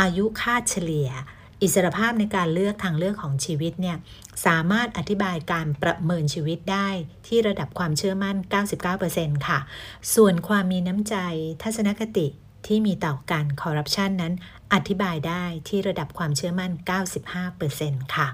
[0.00, 1.10] อายุค่าเฉลี่ย
[1.62, 3.96] อิสรภาพในการเลือกทางเลือกของชีวิตเนี่ย
[4.46, 6.88] สามารถอธิบายการประเมินชีวิตได้
[7.26, 8.36] ที่ระดับความเชื่อมั่น
[8.92, 9.58] 99%ค่ะ
[10.14, 11.16] ส่วนความมีน้ำใจ
[11.62, 12.26] ทัศนคติ
[12.66, 14.34] ที่มีต่อการคอร์รัปชันนั้น
[14.74, 16.72] อธิบายได้ที่ระดับความเชื่อมั่น
[17.42, 18.28] 95%ค่ะ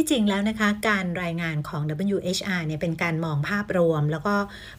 [0.00, 1.82] ที่จริงแล้วนะคะการรายงานของ
[2.14, 4.36] WHR เนี่ยเป็นการมองภาพรวม แล้วก็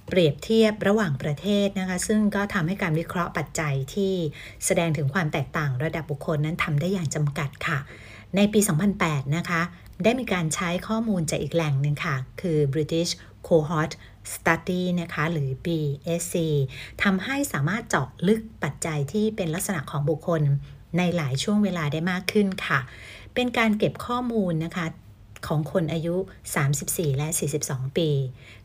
[0.07, 4.13] เปรียบเทียบระหว่างประเทศนะคะ ซึ่งก็ทำให้การวิเคราะห์ปัจจัยที่
[4.65, 7.79] แสดงถึงความแตกต่างระดับบุคคลนั้นทำได้อย่างจำกัดค่ะ
[8.35, 8.59] ในปี
[8.97, 9.61] 2008 นะคะ
[10.03, 13.11] ได้มีการใช้ข้อมูลจากอีกแหล่งหนึ่งค่ะ คือ British
[13.47, 13.91] Cohort
[14.33, 16.35] Study นะคะ หรือ BSC
[17.03, 20.41] ทำให้สามารถเจาะลึกปัจจัยที่เป็นลักษณะของบุคคล
[20.97, 22.79] ในหลายช่วงเวลาได้มากขึ้นค่ะ
[23.35, 24.85] เป็นการเก็บข้อมูลนะคะ
[25.47, 26.15] ของคนอายุ
[26.65, 27.27] 34 และ
[27.63, 28.09] 42 ปี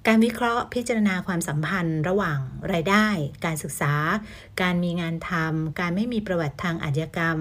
[0.06, 2.38] การวิเคราะห์พิจารณาความสัมพันธ์ระหว่าง
[2.72, 3.06] รายได้
[3.44, 3.94] การศึกษา
[4.62, 7.38] การมีงานทำ การไม่มีประวัติทางอาชญากรรม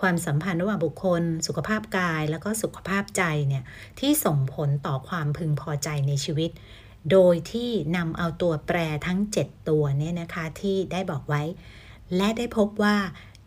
[0.00, 3.64] ความสัมพันธ์ระหว่างบุคคล สุขภาพกาย แล้วก็สุขภาพใจเนี่ย
[4.00, 6.50] ที่ส่งผลต่อความพึงพอใจในชีวิต
[7.12, 11.42] โดยที่นำเอาตัวแปรทั้ง 7 ตัวเนี่ยนะคะที่ได้บอกไว้
[12.16, 12.96] และได้พบว่า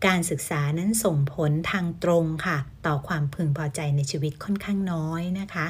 [0.05, 5.65] การศึกษานั้นส่งผลทางตรงค่ะ ต่อความพึงพอใจในชีวิตค่อนข้างน้อยนะคะ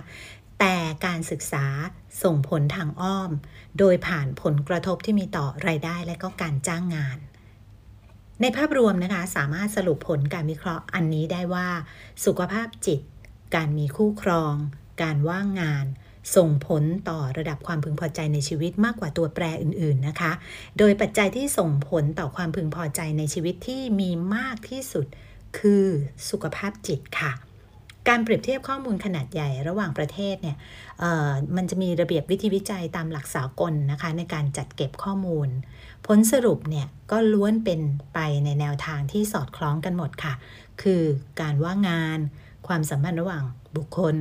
[0.60, 1.65] แต่การศึกษา
[2.24, 3.32] ส่งผลทางอ้อม
[3.80, 7.17] โดยผ่านผลกระทบที่มีต่อรายได้และก็การจ้างงาน
[8.41, 11.67] ในภาพรวมนะคะ สามารถสรุปผลการวิเคราะห์อันนี้ได้ว่า
[12.26, 13.00] สุขภาพจิต
[13.56, 14.56] การมีคู่ครอง
[15.02, 15.86] การว่างงาน
[16.36, 20.32] ส่งผลต่อระดับความพึงพอใจในชีวิตมากกว่าตัวแปรอื่น ๆนะคะ
[20.78, 25.06] โดยปัจจัยที่ส่งผลต่อความพึงพอใจในชีวิตที่มีมากที่สุด
[25.58, 25.86] คือ
[26.30, 27.34] สุขภาพจิตค่ะ
[28.10, 30.58] การเปรียบเทียบข้อมูลขนาดใหญ่ระหว่างประเทศเนี่ย
[31.56, 35.50] มันจะมีระเบียบวิธีวิจัยตามหลักสากลนะคะในการจัดเก็บข้อมูล
[36.08, 37.82] ผลสรุปเนี่ยก็ล้วนเป็น
[38.14, 40.34] ไปในแนวทางที่สอดคล้องกันหมดค่ะ
[40.82, 41.02] คือ
[41.42, 42.20] การว่างงาน
[42.68, 43.44] ความสัมพันธ์ระหว่าง
[43.76, 44.16] บุคคล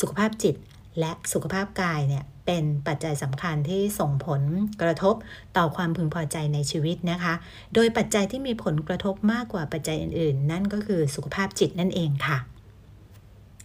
[0.00, 0.54] สุขภาพจิต
[0.98, 4.42] และสุขภาพกายเนี่ยเป็นปัจจัยสำคัญที่ส่งผล
[4.82, 5.14] กระทบ
[5.56, 7.34] ต่อความพึงพอใจในชีวิตนะคะ
[7.74, 12.38] โดยปัจจัยที่มีผลกระทบมากกว่าปัจจัยอื่นๆ นั่นก็คือสุขภาพจิตนั่นเองค่ะ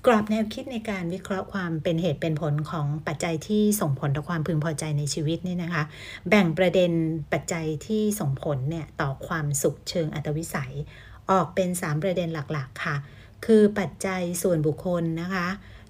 [0.06, 5.84] กรอบแนวคิดในการวิเคราะห์ความเป็นเหตุเป็นผลของปัจจัยที่ส่งผลต่อความพึงพอใจในชีวิตนี่นะคะ
[6.30, 6.92] แบ่งประเด็น
[7.34, 10.74] ปัจจัยที่ส่งผลเนี่ยต่อความสุขเชิงอัตวิสัย
[11.32, 12.96] ออกเป็น 3 ประเด็นหลักๆค่ะ
[13.46, 15.48] คือปัจจัยส่วนบุคคลนะคะ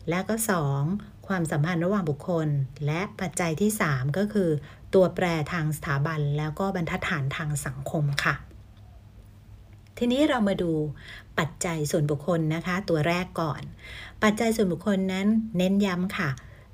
[0.10, 0.36] และก็
[0.82, 2.48] 2 ความสัมพันธ์ระหว่างบุคคล
[2.86, 4.50] และปัจจัยที่ 3 ก็คือ
[4.94, 8.36] ตัวแปรทางสถาบัน แล้วก็บรรทัดฐานทางสังคมค่ะ
[9.98, 10.72] ทีนี้เรามาดู
[11.40, 13.62] ปัจจัยส่วนบุคคลนะคะ ตัวแรกก่อน
[14.24, 16.30] ปัจจัยส่วนบุคคลนั้นเน้นย้ำค่ะ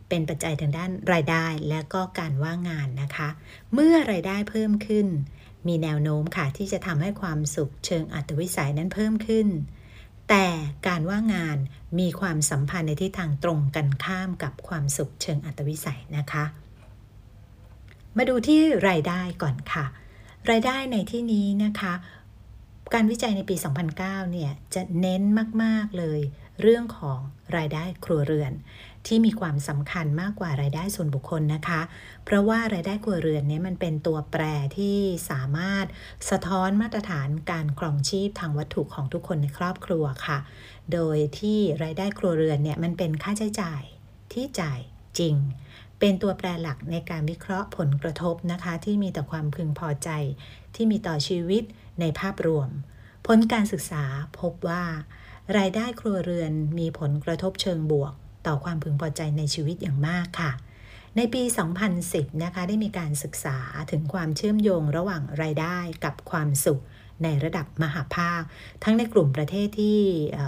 [0.09, 3.29] เป็นปัจจัยทางด้านรายได้และก็การว่างงานนะคะ
[3.73, 5.07] เมื่อรายได้เพิ่มขึ้น
[5.67, 9.47] มีแนวโน้มค่ะที่จะทำให้ความสุขเชิงอัตวิสัยนั้นเพิ่มขึ้น
[10.29, 10.45] แต่
[10.87, 11.57] การว่างงาน
[11.99, 16.45] มีความสัมพันธ์ในทิศทางตรงกันข้ามกับความสุขเชิงอัตวิสัยนะคะ
[18.17, 19.85] มาดูที่รายได้ก่อนค่ะ
[20.49, 21.93] รายได้ในที่นี้นะคะ
[22.93, 23.55] การวิจัยในปี
[23.93, 23.97] 2009
[24.31, 25.23] เนี่ยจะเน้น
[25.63, 26.19] มาก ๆ เลย
[26.61, 27.19] เรื่องของ
[27.55, 28.53] รายได้ครัวเรือน
[29.07, 31.81] ที่มีความสำคัญมากกว่ารายได้ส่วนบุคคลนะคะ
[32.25, 34.43] เพราะว่ารายได้ครัวเรือนนี้มันเป็นตัวแปร
[34.77, 34.97] ที่
[35.29, 35.85] สามารถ
[36.29, 40.37] สะท้อนมาตรฐานการครองชีพทางวัตถุของทุกคนในครอบครัวค่ะ
[40.93, 43.81] โดยที่รายได้ครัวเรือนเนี่ยมันเป็นค่าใช้จ่าย
[44.33, 44.79] ที่จ่าย
[45.19, 45.35] จริง
[45.99, 50.09] เป็นตัวแปรหลักในการวิเคราะห์ผลกระทบนะคะ ที่มีต่อความพึงพอใจ
[50.75, 51.63] ที่มีต่อชีวิต
[51.99, 52.69] ในภาพรวม
[53.27, 54.03] ผลการศึกษา
[54.39, 54.83] พบว่า
[55.57, 58.13] รายได้ครัวเรือนมีผลกระทบเชิงบวก
[58.47, 60.51] ต่อความพึงพอใจในชีวิตอย่างมากค่ะ
[61.17, 61.43] ในปี
[61.93, 63.57] 2010 นะคะ ได้มีการศึกษา
[63.91, 66.81] ถึงความเชื่อมโยงระหว่างรายได้กับความสุข
[67.23, 68.41] ในระดับมหาภาค
[68.83, 69.99] ทั้งในกลุ่มประเทศที่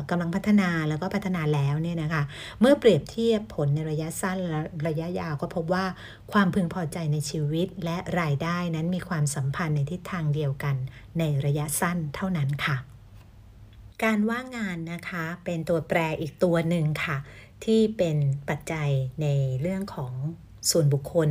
[0.09, 2.23] กำลังพัฒนาแล้วก็พัฒนาแล้วเนี่ยนะคะ
[2.59, 5.85] เมื่อเปรียบเทียบผลในระยะสั้นและระยะยาวก็พบว่า
[6.31, 10.75] ความพึงพอใจในชีวิตและรายได้นั้นมีความสัมพันธ์ในทิศทางเดียวกัน
[11.19, 12.77] ในระยะสั้นเท่านั้นค่ะ
[14.03, 17.17] การว่างงานนะคะเป็นตัวแปรอีกตัวหนึ่งค่ะ
[17.63, 18.17] ที่เป็น
[18.49, 18.89] ปัจจัย
[19.21, 19.27] ใน
[19.61, 20.13] เรื่องของ
[20.71, 21.29] ส่วนบุคคล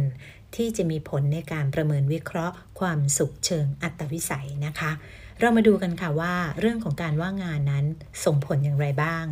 [0.56, 4.92] ที่จะมีผลในการประเมินวิเคราะห์ความสุขเชิงอัตวิสัยนะคะ
[5.40, 7.84] เรามาดูกันค่ะว่าเรื่องของการว่างงานนั้น
[8.24, 9.24] ส่งผลอย่างไรบ้าง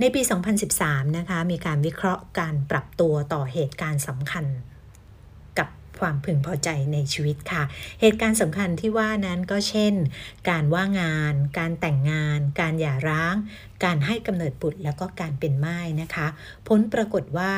[0.00, 0.20] ในปี
[0.68, 4.44] 2013 นะคะ มีการวิเคราะห์การปรับตัวต่อเหตุการณ์สำคัญ
[6.00, 7.62] ความพึงพอใจในชีวิตค่ะ
[8.00, 9.94] เหตุการณ์สำคัญที่ว่านั้นก็เช่น
[10.50, 13.34] การว่างงาน การแต่งงาน การหย่าร้าง
[13.84, 16.26] การให้กำเนิดบุตรแล้วก็การเป็นไม้นะคะ
[16.68, 17.52] ผลปรากฏว่า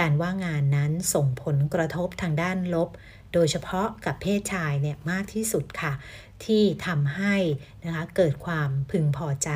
[0.00, 2.88] การว่างงานนั้นส่งผลกระทบทางด้านลบ
[3.32, 5.92] โดยเฉพาะกับเพศชายเนี่ยมากที่สุดค่ะ
[6.46, 7.36] ที่ทำให้
[7.84, 9.50] นะคะเกิดความพึงพอใจ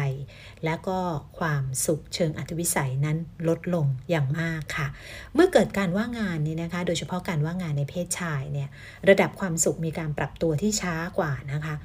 [0.64, 0.99] และก็
[1.38, 3.16] ความสุขเชิงอัตวิสัยนั้น
[3.49, 4.87] ลดลงอย่างมากค่ะ
[5.35, 8.68] เมื่อเกิดการว่างงานนี้นะคะ โดยเฉพาะการว่างงานในเพศชายเนี่ย
[9.09, 11.77] ระดับความสุขมีการปรับตัวที่ช้ากว่านะคะ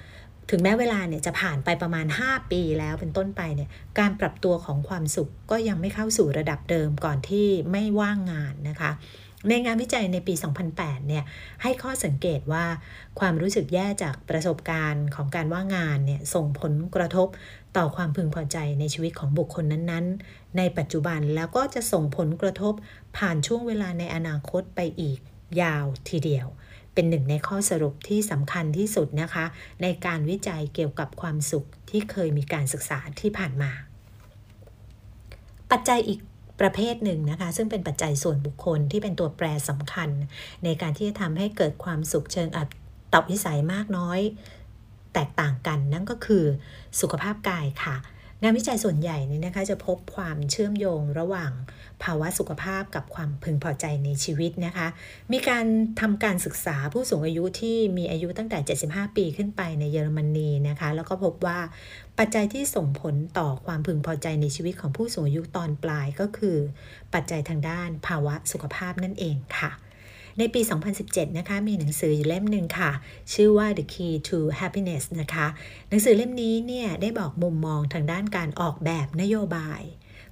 [0.51, 8.91] ถึงแม้เวลาเนี่ยจะผ่านไปประมาณ 5 ปีแล้วเป็นต้นไปเนี่ยการปรับตัวของความสุขก็ยังไม่เข้าสู่ระดับเดิมก่อนที่ไม่ว่างงานนะคะ
[9.47, 10.34] ในงานวิจัยในปี
[10.71, 11.23] 2008 เนี่ย
[11.62, 12.65] ให้ข้อสังเกตว่า
[13.19, 17.28] ความรู้สึกแย่จากประสบการณ์ของการว่างงานเนี่ย ส่งผลกระทบ
[17.78, 22.73] ต่อความพึงพอใจในชีวิตของบุคคลนั้นๆ ในปัจจุบันแล้วก็จะส่งผลกระทบ
[23.17, 25.19] ผ่านช่วงเวลาในอนาคตไปอีก
[25.62, 26.47] ยาวทีเดียว
[26.93, 29.45] เป็นหนึ่งในข้อสรุปที่สำคัญที่สุดนะคะ
[29.82, 33.71] ในการวิจัยเกี่ยวกับความสุขที่เคยมีการศึกษาที่ผ่านมา
[35.71, 36.19] ปัจจัยอีก
[36.62, 40.10] ประเภทหนึ่งนะคะ ซึ่งเป็นปัจจัยส่วนบุคคลที่เป็นตัวแปรสำคัญ
[40.63, 42.63] ในการที่จะทำให้เกิดความสุขเชิงอั
[43.13, 44.19] ตวิสัยมากน้อย
[45.13, 46.45] แตกต่างกันนั่นก็คือ
[47.02, 47.95] สุขภาพกายค่ะ
[48.41, 51.52] งานวิจัยส่วนใหญ่นี่นะคะจะพบความเชื่อมโยงระหว่าง
[52.03, 54.88] ภาวะสุขภาพกับความพึงพอใจในชีวิตนะคะ
[55.31, 55.65] มีการ
[56.01, 61.59] ทำการศึกษาผู้สูงอายุที่มีอายุตั้งแต่ 75 ปีขึ้นไปในเยอรมนีนะคะ แล้วก็พบว่า
[62.19, 66.57] ปัจจัยที่ส่งผลต่อความพึงพอใจในชีวิตของผู้สูงอายุตอนปลายก็คือ
[67.13, 69.71] ปัจจัยทางด้านภาวะสุขภาพนั่นเองค่ะ
[70.38, 70.62] ในปี
[70.99, 72.91] 2017 นะคะ มีหนังสืออยู่เล่มหนึ่งค่ะ
[73.33, 75.47] ชื่อว่า The Key to Happiness นะคะ
[75.89, 79.81] หนังสือเล่มนี้เนี่ย ได้บอกมุมมองทางด้านการออกแบบนโยบาย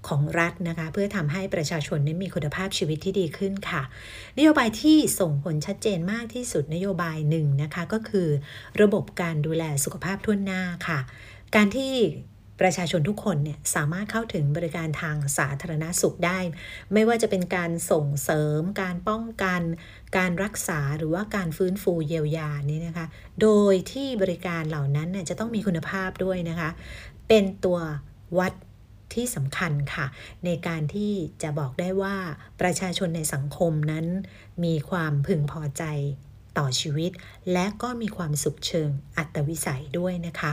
[0.08, 3.84] ของรัฐนะคะ เพื่อทำให้ประชาชนนั้นมีคุณภาพชีวิตที่ดีขึ้นค่ะ
[4.38, 8.28] นโยบายที่ส่งผลชัดเจนมากที่สุดนโยบายหนึ่งนะคะก็คือ
[8.82, 11.00] ระบบการดูแลสุขภาพทั่วหน้าค่ะ
[11.56, 11.94] การที่
[12.62, 16.40] ประชาชนทุกคนเนี่ยสามารถเข้าถึงบริการทางสาธารณาสุขได้
[16.94, 19.62] ไม่ว่าจะเป็นการส่งเสริม การป้องกัน
[20.18, 23.06] การรักษาหรือว่าการฟื้นฟูเยียวยานี่นะคะ
[23.42, 26.70] โดยที่บริการเหล่านั้นเนี่ยจะต้องมีคุณภาพด้วยนะคะ
[27.28, 27.80] เป็นตัว
[28.40, 28.54] วัด
[29.14, 30.06] ที่สำคัญค่ะ
[30.46, 31.12] ในการที่
[31.44, 32.16] จะบอกได้ว่า
[32.62, 34.06] ประชาชนในสังคมนั้น
[34.64, 35.84] มีความพึงพอใจ
[36.58, 37.12] ต่อชีวิต
[37.54, 40.52] และก็มีความสุขเชิงอัตวิสัยด้วยนะคะ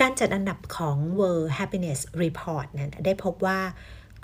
[0.00, 3.60] การจัดอันดับของ World Happiness Report นั้นได้พบว่า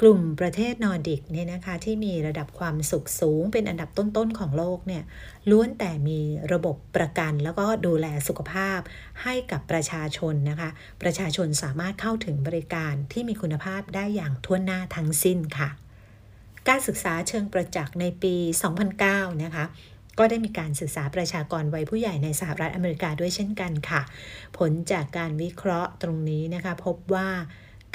[0.00, 5.02] กลุ่มประเทศนอร์ดิกเนี่ยนะคะที่มีระดับความสุขสูงเป็นอันดับต้นๆของโลกเนี่ย
[5.50, 6.20] ล้วนแต่มี
[6.52, 8.80] ระบบประกันแล้วก็ดูแลสุขภาพ
[9.22, 10.70] ให้กับประชาชนนะคะ
[11.02, 15.68] ประชาชนสามารถเข้าถึงบริการที่มีคุณภาพได้อย่างทั่วหน้าทั้งสิ้นค่ะ
[16.68, 18.35] การศึกษาเชิงประจักษ์ในปี
[18.88, 19.64] 2009 นะคะ
[20.18, 24.02] ก็ได้มีการศึกษาประชากรวัยผู้ใหญ่ในสหรัฐอเมริกาด้วยเช่นกันค่ะ
[24.59, 27.28] ผลจากการวิเคราะห์ตรงนี้นะคะพบว่า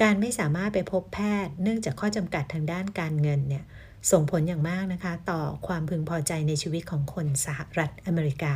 [0.01, 3.63] การไม่สามารถไปพบแพทย์ เนื่องจากข้อจำกัดทางด้านการเงินเนี่ย
[4.11, 8.53] ส่งผลอย่างมากนะคะ ต่อความพึงพอใจในชีวิตของคนสหรัฐอเมริกา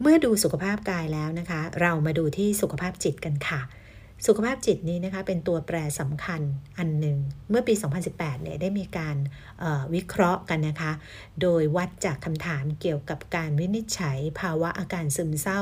[0.00, 3.60] เมื่อดูสุขภาพกายแล้วนะคะ เรามาดูที่สุขภาพจิตกันค่ะ
[4.26, 6.40] สุขภาพจิตนี้นะคะเป็นตัวแปรสำคัญ
[6.78, 7.18] อันหนึ่ง
[7.50, 7.74] เมื่อปี
[8.08, 9.16] 2018 เนี่ยได้มีการ
[9.94, 10.92] วิเคราะห์กันนะคะ
[11.42, 15.60] โดยวัดจากคำถามเกี่ยวกับการวินิจฉัย ภาวะอาการซึมเศร้า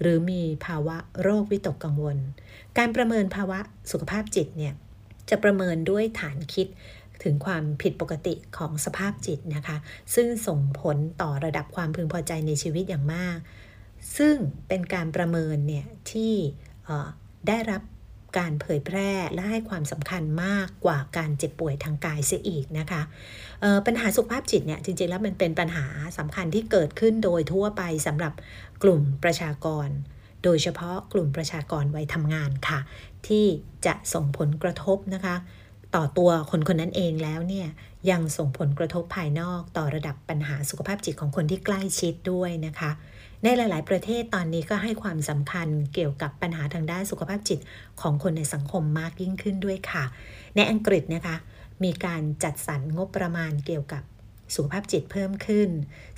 [0.00, 2.18] หรือมีภาวะโรควิตกกังวล
[2.78, 3.58] การประเมินภาวะ
[3.90, 4.74] สุขภาพจิตเนี่ย
[5.30, 6.66] จะประเมินด้วยฐานคิด
[7.22, 9.76] ถึงความผิดปกติของสภาพจิตนะคะ
[10.14, 13.38] ซึ่งส่งผลต่อระดับความพึงพอใจในชีวิตอย่างมาก
[14.16, 14.34] ซึ่ง
[14.68, 16.34] เป็นการประเมินเนี่ยที่
[17.48, 17.82] ได้รับ
[18.38, 23.02] การเผยแพร่และให้ความสำคัญมากกว่าการเจ็บป่วยทางกายเสียอีกนะคะ
[23.86, 25.86] ปัญหาสุขภาพจิตเนี่ยจริงๆแล้วมันเป็นปัญหา
[26.18, 28.32] สำคัญที่เกิดขึ้นโดยทั่วไปสำหรับ
[28.82, 29.88] กลุ่มประชากร
[30.44, 32.80] โดยเฉพาะกลุ่มประชากรวัยทำงานค่ะ
[33.28, 33.44] ที่
[33.86, 35.36] จะส่งผลกระทบนะคะ
[35.94, 37.68] ต่อตัวคนคนนั้นเองแล้วเนี่ย
[38.10, 42.90] ยังส่งผลกระทบภายนอกต่อระดับปัญหาสุขภาพจิตของคนที่ใกล้ชิดด้วยนะคะ
[43.42, 47.58] ในหลาย ๆ ประเทศตอนนี้ก็ให้ความสำคัญเกี่ยวกับปัญหาทางด้านสุขภาพจิต
[48.00, 50.04] ของคนในสังคมมากยิ่งขึ้นด้วยค่ะ
[50.56, 51.36] ในอังกฤษนะคะ
[51.84, 54.02] มีการจัดสรรงบประมาณเกี่ยวกับ
[54.54, 55.68] สุขภาพจิตเพิ่มขึ้น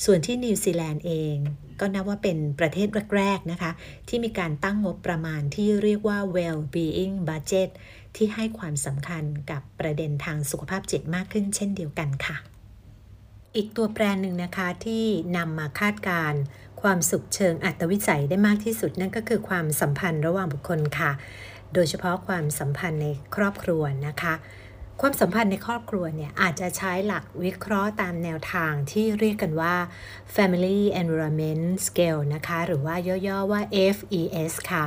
[0.04, 1.36] ส่วนที่นิวซีแลนด์เอง
[1.80, 3.70] ก็นับว่าเป็นประเทศแรกๆนะคะ
[4.08, 7.70] ที่มีการตั้งงบประมาณที่เรียกว่า well-being budget
[8.16, 12.36] ที่ให้ความสำคัญกับประเด็นทางสุขภาพจิตมากขึ้นเช่นเดียวกันค่ะ
[13.56, 15.04] อีกตัวแปรหนึ่งนะคะที่
[15.36, 16.32] นำมาคาดการ
[16.82, 21.10] ความสุขเชิงอัตวิสัยได้มากที่สุดนั่นก็คือความสัมพันธ์ระหว่างบุคคลค่ะ
[21.74, 24.34] โดยเฉพาะความสัมพันธ์ในครอบครัวนะคะ
[25.00, 29.74] ความสัมพันธ์ในครอบครัวเนี่ยอาจจะใช้หลักวิเคราะห์ตามแนวทางที่เรียกกันว่า
[30.34, 32.94] Family Environment Scale นะคะ หรือว่า
[33.28, 33.60] ย่อๆว่า
[33.96, 34.84] FES ค่ะ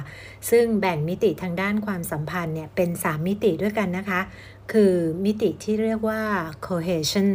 [0.50, 4.22] ซึ่งแบ่งมิติทางด้านความสัมพันธ์เนี่ยเป็น 3 มิติด้วยกันนะคะ
[4.72, 4.93] คือ
[5.26, 6.22] มิติที่เรียกว่า
[6.67, 7.30] cohesion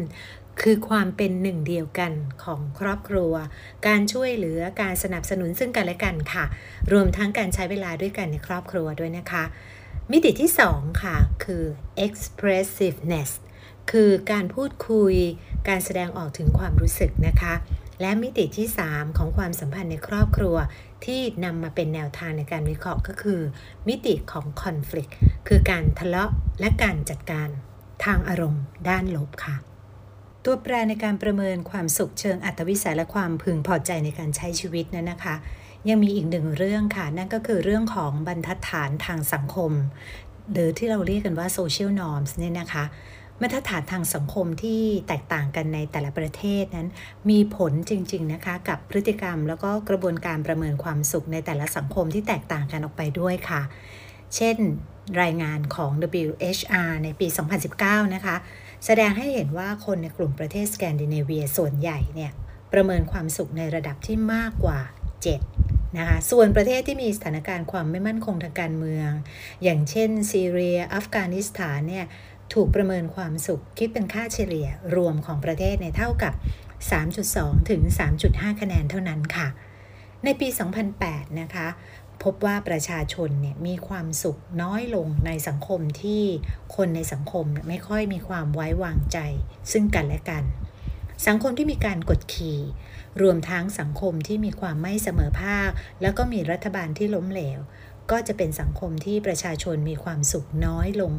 [0.62, 2.12] คือความเป็นหนึ่งเดียวกัน
[2.44, 3.32] ของครอบครัว
[3.86, 6.44] การช่วยเหลือการสนับสนุนซึ่งกันและกันค่ะ
[6.92, 9.44] รวมทั้งการใช้เวลาด้วยกันในครอบครัวด้วยนะคะ
[10.10, 11.64] มิติที่ 2 ค่ะ คือ
[12.06, 13.30] expressiveness
[13.90, 15.14] คือการพูดคุย
[15.68, 17.54] การแสดงออกถึงความรู้สึกนะคะ
[18.00, 20.56] และมิติที่ 3 ของความสัมพันธ์ในครอบครัว
[21.04, 23.40] ที่นำมาเป็นแนวทางในการวิเคราะห์ก็คือ
[23.88, 25.12] มิติของ conflict
[25.48, 27.48] คือการทะเลาะและการจัดการ
[28.04, 29.56] ทางอารมณ์ด้านลบค่ะ
[30.44, 35.34] ตัวแปรในการประเมินความสุขเชิงอัตวิสัยและความพึงพอใจในการใช้ชีวิตนั้นนะคะ
[35.88, 39.72] ยังมีอีกหนึ่งเรื่องค่ะ นั่นก็คือเรื่องของบรรทัดฐานทางสังคม
[40.52, 42.84] หรือที่เราเรียกกันว่า social norms เนี่ยนะคะ
[43.40, 46.88] มาตรฐานทางสังคมที่แตกต่างกันในแต่ละประเทศนั้น
[47.30, 53.62] มีผลจริง ๆ นะคะ กับพฤติกรรมแล้วก็กระบวนการประเมินความสุขในแต่ละสังคมที่แตกต่างกันออกไปด้วยค่ะ
[54.36, 54.56] เช่น
[55.22, 55.90] รายงานของ
[56.26, 57.26] WHR ในปี
[57.70, 58.36] 2019 นะคะ
[58.86, 62.32] แสดงให้เห็นว่าคนในกลุ่มประเทศสแกนดิเนเวียส่วนใหญ่เนี่ย
[62.72, 64.78] ประเมินความสุขในระดับที่มากกว่า
[65.22, 65.61] 7
[65.98, 69.10] นะคะส่วนประเทศที่มีสถานการณ์ความไม่มั่นคงทางการเมือง
[69.62, 72.06] อย่างเช่น ซีเรีย อัฟกานิสถานเนี่ย
[72.54, 76.32] ถูกประเมินความสุขคิดเป็นค่าเฉลี่ยรวมของประเทศในเท่ากับ
[77.06, 77.82] 3.2 ถึง
[78.20, 79.48] 3.5 คะแนนเท่านั้นค่ะ
[80.24, 80.48] ในปี
[80.94, 81.68] 2008 นะคะ
[82.22, 86.22] พบว่าประชาชนเนี่ยมีความสุขน้อยลงในสังคมที่
[86.76, 89.18] คนในสังคมไม่ค่อยมีความไว้วางใจ
[89.72, 90.44] ซึ่งกันและกัน
[91.26, 92.58] สังคมที่มีการกดขี่
[93.20, 95.70] รวมทั้งสังคมที่มีความไม่เสมอภาค
[96.00, 97.60] แล้วก็มีรัฐบาลที่ล้มเหลว
[98.10, 101.12] ก็จะเป็นสังคมที่ประชาชนมีความสุขน้อยลง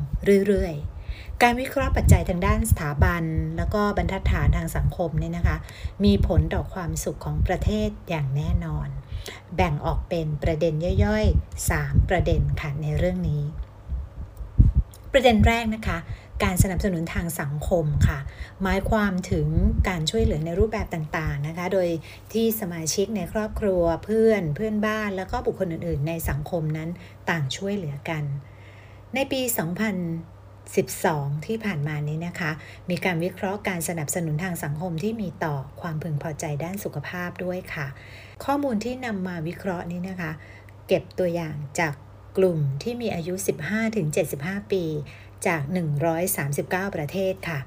[0.47, 3.23] เรื่อยๆการวิเคราะห์ปัจจัยทางด้านสถาบัน
[3.57, 5.57] แล้วก็บรรทัดฐานทางสังคมเนี่ยนะคะ
[6.03, 8.87] มีผลต่อความสุขของประเทศอย่างแน่นอน
[9.55, 10.73] แบ่งออกเป็นประเด็น
[11.05, 13.43] ย่อยๆ 3 ประเด็นค่ะในเรื่องนี้
[15.11, 15.97] ประเด็นแรกนะคะ
[16.43, 18.19] การสนับสนุนทางสังคมค่ะ
[18.61, 19.47] หมายความถึง
[19.89, 21.89] การช่วยเหลือในรูปแบบต่างๆนะคะ โดย
[22.33, 26.89] ที่สมาชิกในครอบครัวเพื่อนเพื่อนบ้าน แล้วก็บุคคลอื่นๆ ในสังคมนั้น
[27.29, 28.23] ต่างช่วยเหลือกัน
[29.15, 29.41] ในปี
[30.63, 32.51] 2012 ที่ผ่านมานี้นะคะ
[32.89, 37.87] มีการวิเคราะห์การสนับสนุนทางสังคมที่มีต่อความพึงพอใจด้านสุขภาพด้วยค่ะ
[38.45, 40.31] ข้อมูลที่นำมาวิเคราะห์นี้นะคะ
[40.87, 41.93] เก็บตัวอย่างจาก
[42.37, 43.33] กลุ่มที่มีอายุ
[44.03, 44.83] 15-75 ปี
[45.47, 45.61] จาก
[46.29, 47.59] 139 ประเทศค่ะ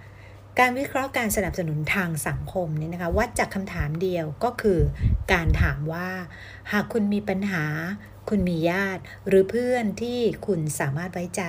[0.59, 4.81] การวิเคราะห์การสนับสนุนทางสังคมนี่นะคะวัดจากคำถามเดียวก็คือ
[5.33, 6.09] การถามว่า
[6.73, 7.65] หากคุณมีปัญหา
[8.29, 11.43] คุณมีญาติ หรือเพื่อนที่คุณสามารถไว้ใจ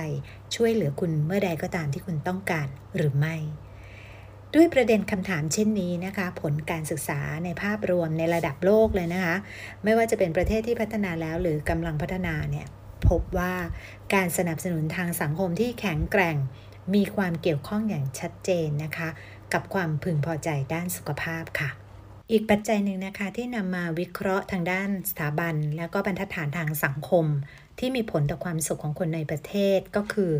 [0.54, 3.36] ช่วยเหลือคุณเมื่อใดก็ตามที่คุณต้องการหรือไม่
[4.54, 9.36] ด้วยประเด็นคำถามเช่นนี้นะคะ ผลการศึกษาในภาพรวมในระดับโลกเลยนะคะ
[9.84, 12.66] ไม่ว่าจะเป็นประเทศที่พัฒนาแล้วหรือกำลังพัฒนาเนี่ย
[13.08, 13.54] พบว่า
[14.14, 16.36] การสนับสนุนทางสังคมที่แข็งแกร่ง
[16.94, 19.08] มีความเกี่ยวข้องอย่างชัดเจนนะคะ
[19.52, 21.70] กับความพึงพอใจด้านสุขภาพค่ะ
[22.30, 27.26] อีกปัจจัยหนึ่งนะคะที่นำมาวิเคราะห์ทางด้านสถาบัน แล้วก็บรรทัดฐานทางสังคม
[27.78, 30.32] ที่มีผลต่อความสุขของคนในประเทศก็คือ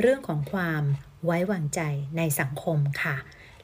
[0.00, 0.82] เรื่องของความ
[1.24, 1.80] ไว้วางใจ
[2.16, 3.16] ในสังคมค่ะ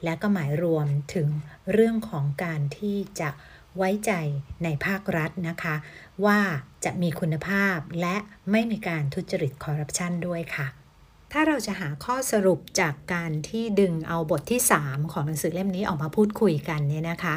[0.05, 1.29] และก็หมายรวมถึง
[1.73, 3.31] เรื่องของการที่จะ
[3.77, 4.13] ไว้ใจ
[4.65, 5.77] ในภาครัฐนะคะ
[6.25, 6.41] ว่า
[6.87, 8.17] จะมีคุณภาพและ
[8.51, 10.67] ไม่มีการทุจริตคอร์รัปชันด้วยค่ะ
[11.33, 17.35] ถ้าเราจะหาข้อสรุปจากการที่ดึงเอาบทที่ 3 ของหนังสือเล่มนี้ออกมาพูดคุยกันเนี่ยนะคะ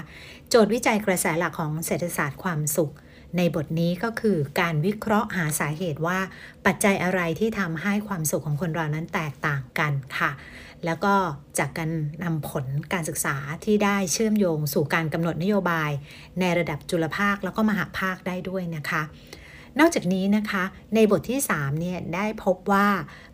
[0.49, 2.93] โจทย์วิจัยกระแสหลักของเศรษฐศาสตร์ความสุข
[3.37, 6.19] ในบทนี้ก็คือการวิเคราะห์หาสาเหตุว่า
[6.65, 10.31] ปัจจัยอะไรที่ทำให้ความสุขของคนเรานั้นแตกต่างกันค่ะ
[10.85, 11.13] แล้วก็
[11.59, 11.91] จากการ
[12.23, 13.35] นำผลการศึกษา
[13.65, 15.91] ที่ได้เชื่อมโยงสู่การกำหนดนโยบาย
[16.39, 19.01] ในระดับจุลภาคแล้วก็มหาภาคได้ด้วยนะคะ
[19.79, 20.63] นอกจากนี้นะคะ
[20.95, 22.87] ในบทที่3เนี่ยได้พบว่า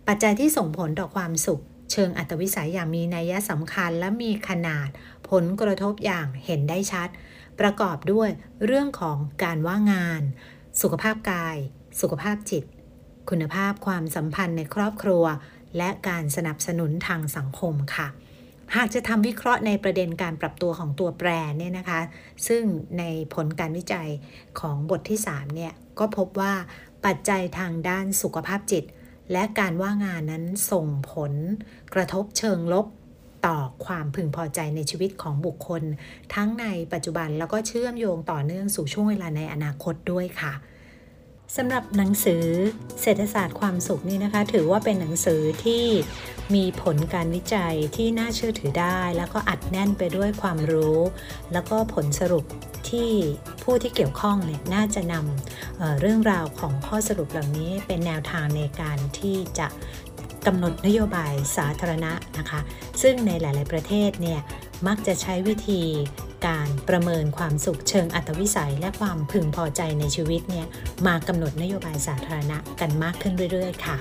[0.07, 4.87] ปัจจัยที่ส่งผลต่อความสุข เชิงอัตวิสัยอย่างมีนัยสำคัญและมีขนาด
[5.29, 7.09] ผลกระทบอย่างเห็นได้ชัด
[7.59, 8.29] ประกอบด้วย
[8.65, 10.21] เรื่องของการว่างงาน
[10.81, 11.57] สุขภาพกาย
[12.01, 12.63] สุขภาพจิต
[13.29, 15.23] คุณภาพความสัมพันธ์ในครอบครัว
[15.77, 18.07] และการสนับสนุนทางสังคมค่ะ
[18.75, 22.01] หากจะทำวิเคราะห์ในประเด็นการปรับตัวของตัวแปรเนี่ยนะคะ
[22.47, 22.63] ซึ่ง
[22.99, 24.09] ในผลการวิจัย
[24.59, 26.53] ของบทที่3เนี่ยก็พบว่า
[27.05, 28.83] ปัจจัยทางด้านสุขภาพจิต
[29.31, 31.33] และการว่างงานนั้นส่งผล
[31.93, 32.85] กระทบเชิงลบ
[33.47, 35.83] ต่อความพึงพอใจในชีวิตของบุคคล
[36.33, 40.53] ทั้งในปัจจุบันแล้วก็เชื่อมโยงต่อเนื่องสู่ช่วงเวลาในอนาคตด้วยค่ะ
[41.55, 42.45] สำหรับหนังสือ
[43.01, 45.85] เศรษฐศาสตร์ความสุขนี่นะคะ ถือว่าเป็นหนังสือที่
[46.55, 50.97] มีผลการวิจัยที่น่าเชื่อถือได้ แล้วก็อัดแน่นไปด้วยความรู้
[51.53, 52.45] แล้วก็ผลสรุป
[52.89, 53.11] ที่
[53.63, 59.67] ผู้ที่เกี่ยวข้องเนี่ยน่าจะนำเเรื่องราวของข้อสรุปเหล่านี้เป็นแนวทางในการที่จะ
[60.47, 62.59] กำหนดนโยบายสาธารณะนะคะ
[63.01, 64.39] ซึ่งในหลาย ๆ ประเทศเนี่ย
[64.87, 65.81] มักจะใช้วิธี
[66.47, 70.67] การประเมินความสุขเชิงอัตวิสัย และความพึงพอใจในชีวิตเนี่ย
[71.07, 73.97] มากำหนดนโยบายสาธารณะกันมากขึ้นเรื่อยๆ ค่ะ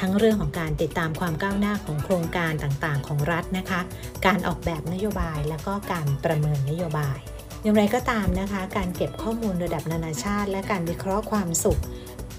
[0.00, 3.80] ทั้งเรื่องของการติดตามความก้าวหน้าของโครงการต่างๆ ของรัฐนะคะ
[4.26, 7.18] การออกแบบนโยบายแล้วก็การประเมินนโยบาย
[7.62, 11.80] อย่างไรก็ตามนะคะ การเก็บข้อมูลระดับนานาชาติ และการวิเคราะห์ความสุข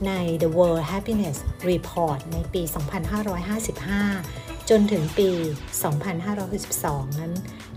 [0.08, 1.38] ใน The World Happiness
[1.72, 2.62] Report ในปี
[3.78, 5.30] 2555 จนถึงปี
[6.46, 7.32] 2562 นั้น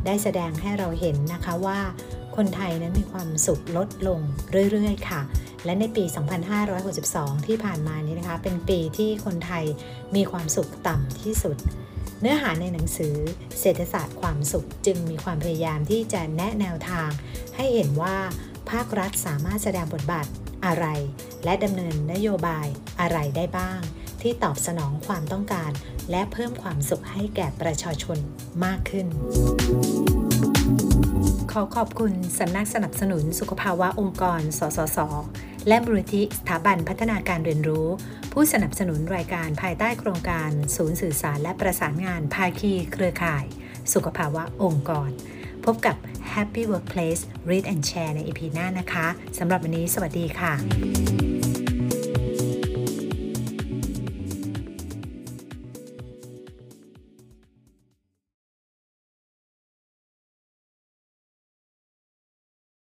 [0.06, 1.80] ได้แสดงให้เราเห็นนะคะว่า
[2.36, 4.20] คนไทยนั้นมีความสุขลดลง
[4.70, 5.20] เรื่อยๆ ค่ะ
[5.64, 6.04] และในปี
[6.76, 9.64] 2562 ที่ผ่านมานี้นะคะ เป็นปีที่คนไทย
[10.14, 11.56] มีความสุขต่ำที่สุด
[12.20, 13.14] เนื้อหาในหนังสือ
[13.60, 17.08] เศรษฐศาสตร์ความสุขจึงมีความพยายามที่จะแนะแนวทาง
[17.56, 18.16] ให้เห็นว่า
[18.70, 20.26] ภาครัฐสามารถแสดงบทบาท
[20.66, 20.86] อะไร
[21.44, 22.66] และดำเนินนโยบาย
[23.00, 23.80] อะไรได้บ้าง
[24.22, 25.70] ที่ตอบสนองความต้องการ
[26.10, 28.18] และเพิ่มความสุขให้แก่ประชาชน
[28.64, 29.06] มากขึ้น
[31.52, 34.98] ขอขอบคุณสำนักสนับสนุนสุขภาวะองค์กร สสส
[35.68, 37.88] และบริธิสถาบันพัฒนาการเรียนรู้
[38.32, 43.44] ผู้สนับสนุนรายการภายใต้โครงการ ศูนย์สื่อสารและประสานงานภาคีเครือข่าย
[43.92, 45.10] สุขภาวะองค์กร
[45.64, 45.96] พบกับ
[46.32, 49.06] Happy Workplace Read and Share ใน EP หน้านะคะ
[49.38, 51.27] สำหรับวันนี้สวัสดีค่ะ